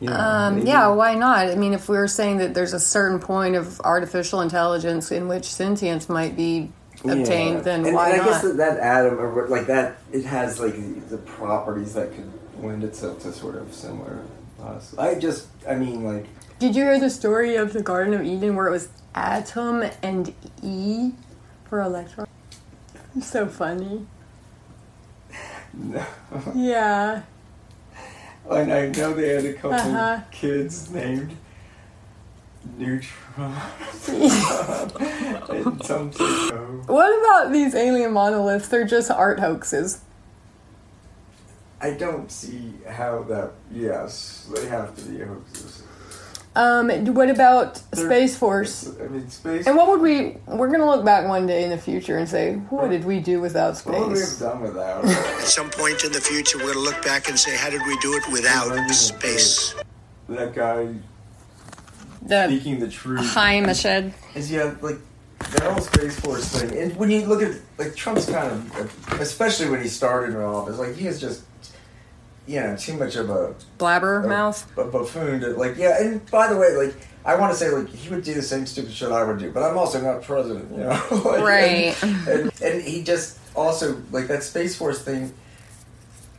you 0.00 0.08
know, 0.10 0.16
Um, 0.16 0.56
maybe- 0.56 0.68
yeah, 0.68 0.88
why 0.88 1.14
not? 1.14 1.46
I 1.46 1.54
mean, 1.54 1.72
if 1.72 1.88
we 1.88 1.96
are 1.96 2.08
saying 2.08 2.38
that 2.38 2.52
there's 2.54 2.72
a 2.72 2.80
certain 2.80 3.20
point 3.20 3.54
of 3.54 3.80
artificial 3.82 4.40
intelligence 4.40 5.12
in 5.12 5.28
which 5.28 5.44
sentience 5.46 6.08
might 6.08 6.34
be 6.36 6.72
obtained, 7.04 7.58
Yeah. 7.58 7.60
then 7.68 7.86
and, 7.86 7.94
why 7.94 8.10
and 8.10 8.20
I 8.20 8.24
not? 8.24 8.26
guess 8.32 8.42
that, 8.42 8.56
that 8.56 8.78
atom, 8.80 9.20
or 9.20 9.46
like 9.48 9.66
that, 9.68 9.98
it 10.12 10.24
has 10.24 10.58
like 10.58 10.74
the 11.10 11.18
properties 11.18 11.94
that 11.94 12.12
could 12.12 12.28
lend 12.60 12.84
itself 12.84 13.20
to 13.22 13.32
sort 13.32 13.56
of 13.56 13.72
similar. 13.74 14.20
us. 14.62 14.94
I 14.98 15.14
just, 15.16 15.48
I 15.68 15.74
mean, 15.74 16.04
like, 16.04 16.26
Did 16.58 16.74
you 16.76 16.84
hear 16.84 16.98
the 16.98 17.10
story 17.10 17.56
of 17.56 17.72
the 17.72 17.82
Garden 17.82 18.14
of 18.14 18.22
Eden 18.24 18.54
where 18.56 18.68
it 18.68 18.70
was 18.70 18.88
atom 19.14 19.84
and 20.02 20.32
E 20.62 21.12
for 21.68 21.80
electron? 21.80 22.26
So 23.20 23.46
funny. 23.46 24.06
no. 25.72 26.04
Yeah. 26.54 27.22
and 28.50 28.72
I 28.72 28.86
know 28.88 29.12
they 29.14 29.28
had 29.28 29.44
a 29.44 29.52
couple 29.54 29.72
Uh-huh. 29.74 30.20
kids 30.30 30.90
named 30.90 31.36
Neutron. 32.78 33.10
and 34.08 35.84
some. 35.84 36.10
What 36.86 37.18
about 37.20 37.52
these 37.52 37.74
alien 37.74 38.12
monoliths? 38.12 38.68
They're 38.68 38.86
just 38.86 39.10
art 39.10 39.40
hoaxes. 39.40 40.00
I 41.84 41.90
don't 41.90 42.32
see 42.32 42.72
how 42.88 43.24
that. 43.24 43.50
Yes, 43.70 44.48
they 44.54 44.66
have 44.68 44.96
to 44.96 45.02
be 45.04 45.18
hoaxes. 45.22 45.82
Um, 46.56 46.88
what 47.12 47.28
about 47.28 47.76
Space 47.94 48.38
Force? 48.38 48.90
I 48.98 49.08
mean, 49.08 49.28
space. 49.28 49.66
And 49.66 49.76
what 49.76 49.88
would 49.88 50.00
we? 50.00 50.38
We're 50.46 50.70
gonna 50.70 50.86
look 50.86 51.04
back 51.04 51.28
one 51.28 51.46
day 51.46 51.62
in 51.62 51.68
the 51.68 51.76
future 51.76 52.16
and 52.16 52.26
say, 52.26 52.54
what 52.70 52.88
did 52.88 53.04
we 53.04 53.20
do 53.20 53.38
without 53.38 53.76
what 53.80 53.98
would 54.00 54.12
we 54.12 54.18
have 54.20 54.28
space? 54.28 54.38
done 54.38 54.62
without? 54.62 55.04
At 55.40 55.40
some 55.42 55.68
point 55.68 56.04
in 56.04 56.12
the 56.12 56.22
future, 56.22 56.56
we're 56.56 56.72
going 56.72 56.76
to 56.76 56.80
look 56.80 57.04
back 57.04 57.28
and 57.28 57.38
say, 57.38 57.54
how 57.54 57.68
did 57.68 57.82
we 57.86 57.98
do 57.98 58.14
it 58.16 58.22
without 58.32 58.88
space? 58.90 59.74
that 60.28 60.54
guy 60.54 60.94
The 62.22 62.46
speaking 62.46 62.78
the 62.80 62.88
truth. 62.88 63.20
high 63.20 63.54
in 63.54 63.68
is 64.34 64.50
yeah, 64.50 64.74
like 64.80 64.96
that 65.38 65.62
whole 65.62 65.82
space 65.82 66.18
force 66.18 66.48
thing. 66.48 66.78
And 66.78 66.96
when 66.96 67.10
you 67.10 67.26
look 67.26 67.42
at 67.42 67.56
like 67.76 67.94
Trump's 67.94 68.24
kind 68.26 68.50
of, 68.50 69.20
especially 69.20 69.68
when 69.68 69.82
he 69.82 69.88
started 69.88 70.34
in 70.34 70.40
office, 70.40 70.78
like 70.78 70.94
he 70.94 71.06
is 71.08 71.20
just, 71.20 71.42
know, 72.46 72.76
too 72.76 72.94
much 72.94 73.16
of 73.16 73.30
a 73.30 73.54
Blabber 73.78 74.24
a, 74.24 74.28
mouth. 74.28 74.78
a 74.78 74.84
buffoon. 74.84 75.40
To, 75.40 75.48
like 75.50 75.76
yeah, 75.76 76.00
and 76.00 76.24
by 76.30 76.46
the 76.52 76.56
way, 76.58 76.76
like 76.76 76.94
I 77.24 77.36
want 77.36 77.52
to 77.52 77.58
say 77.58 77.70
like 77.70 77.88
he 77.88 78.08
would 78.10 78.22
do 78.24 78.34
the 78.34 78.42
same 78.42 78.66
stupid 78.66 78.92
shit 78.92 79.10
I 79.10 79.24
would 79.24 79.38
do, 79.38 79.50
but 79.50 79.62
I'm 79.62 79.78
also 79.78 80.00
not 80.00 80.22
president, 80.22 80.70
you 80.70 80.78
know. 80.78 81.02
like, 81.24 81.42
Right. 81.42 82.02
And, 82.02 82.28
and, 82.28 82.62
and 82.62 82.82
he 82.82 83.02
just 83.02 83.38
also 83.54 84.00
like 84.12 84.26
that 84.28 84.42
space 84.42 84.76
force 84.76 85.02
thing. 85.02 85.32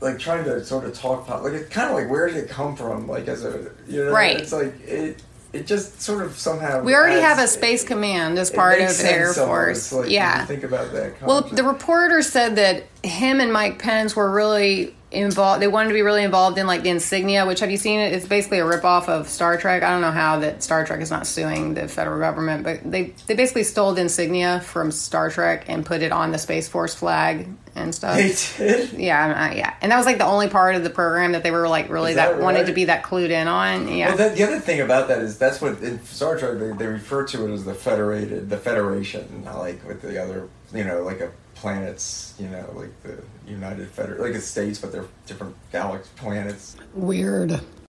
Like 0.02 0.20
trying 0.20 0.44
to 0.44 0.64
sort 0.64 0.84
of 0.86 0.94
talk, 0.94 1.26
pop, 1.26 1.42
like 1.42 1.54
it's 1.54 1.70
kind 1.70 1.90
of 1.90 1.96
like 1.96 2.10
where 2.10 2.28
did 2.28 2.36
it 2.38 2.50
come 2.50 2.76
from? 2.76 3.08
Like 3.08 3.28
as 3.28 3.44
a, 3.46 3.72
you 3.88 4.04
know, 4.04 4.12
Right. 4.12 4.40
It's 4.40 4.52
like 4.52 4.80
it, 4.82 5.24
it 5.54 5.66
just 5.66 6.02
sort 6.02 6.24
of 6.24 6.38
somehow. 6.38 6.84
We 6.84 6.94
already 6.94 7.22
have 7.22 7.40
a 7.40 7.44
adds- 7.44 7.54
space 7.54 7.84
command 7.84 8.38
as 8.38 8.52
part 8.52 8.80
of 8.82 8.96
the 8.96 9.12
Air. 9.12 9.34
Force. 9.34 9.94
Like, 9.94 10.10
yeah. 10.12 10.46
think 10.46 10.64
about 10.64 10.92
that. 10.92 11.20
Well, 11.24 11.42
the 11.42 11.64
reporter 11.64 12.22
said 12.22 12.58
that 12.58 12.84
him 13.04 13.40
and 13.40 13.52
Mike 13.54 13.80
Pence 13.80 14.16
were 14.16 14.30
really 14.30 14.94
involved. 15.16 15.62
They 15.62 15.68
wanted 15.68 15.90
to 15.90 15.94
be 15.94 16.02
really 16.02 16.24
involved 16.24 16.58
in 16.58 16.68
like 16.68 16.84
the 16.84 16.90
insignia, 16.90 17.46
which 17.46 17.60
have 17.60 17.72
you 17.72 17.78
seen 17.78 18.00
it? 18.00 18.14
It's 18.14 18.28
basically 18.28 18.60
a 18.60 18.66
ripoff 18.66 19.08
of 19.08 19.30
Star 19.30 19.58
Trek. 19.58 19.84
I 19.84 19.90
don't 19.90 20.02
know 20.02 20.12
how 20.12 20.40
that 20.40 20.64
Star 20.64 20.86
Trek 20.86 21.02
is 21.02 21.12
not 21.12 21.28
suing 21.28 21.74
the 21.74 21.88
federal 21.88 22.20
government, 22.20 22.64
but 22.64 22.80
they 22.90 23.14
they 23.28 23.36
basically 23.36 23.64
stole 23.64 23.94
the 23.94 24.02
insignia 24.02 24.62
from 24.62 24.92
Star 24.92 25.30
Trek 25.30 25.66
and 25.68 25.86
put 25.86 26.02
it 26.02 26.12
on 26.12 26.32
the 26.32 26.38
Space 26.38 26.68
Force 26.68 26.94
flag 26.94 27.48
and 27.76 27.94
stuff. 27.94 28.16
They 28.16 28.34
did. 28.58 28.94
Yeah, 28.94 29.50
uh, 29.52 29.56
yeah, 29.56 29.76
and 29.82 29.92
that 29.92 29.98
was 29.98 30.06
like 30.06 30.18
the 30.18 30.26
only 30.26 30.48
part 30.48 30.76
of 30.76 30.84
the 30.84 30.90
program 30.90 31.34
that 31.34 31.44
they 31.44 31.52
were 31.52 31.68
like 31.68 31.90
really 31.90 32.12
Is 32.12 32.16
that, 32.16 32.38
that 32.38 32.42
wanted 32.42 32.68
to 32.68 32.74
be 32.74 32.86
that 32.86 33.04
clued 33.04 33.30
in 33.30 33.48
on. 33.48 33.88
Yeah, 33.88 34.10
Well, 34.10 34.18
that, 34.18 34.36
the 34.36 34.44
other 34.44 34.60
thing 34.60 34.82
about 34.82 35.08
that 35.10 35.20
is 35.20 35.38
that's 35.38 35.62
what 35.62 35.80
in 35.82 36.04
Star 36.06 36.38
Trek 36.38 36.58
they, 36.60 36.72
they 36.72 36.88
refer 36.88 37.26
to 37.28 37.48
it 37.48 37.54
as 37.54 37.66
the 37.66 37.74
Federated, 37.74 38.50
the 38.50 38.58
Federation, 38.58 39.44
not 39.44 39.60
like 39.60 39.86
with 39.86 40.02
the 40.02 40.22
other, 40.22 40.48
you 40.74 40.84
know, 40.84 41.04
like 41.04 41.20
a 41.20 41.32
planets, 41.66 42.36
you 42.38 42.48
know, 42.48 42.64
like 42.76 42.92
the 43.02 43.18
United 43.48 43.88
Feder, 43.88 44.18
like 44.20 44.36
it's 44.36 44.46
states, 44.46 44.78
but 44.78 44.92
they're 44.92 45.08
different 45.26 45.56
galaxy 45.72 46.12
planets. 46.16 46.76
weird. 46.94 47.60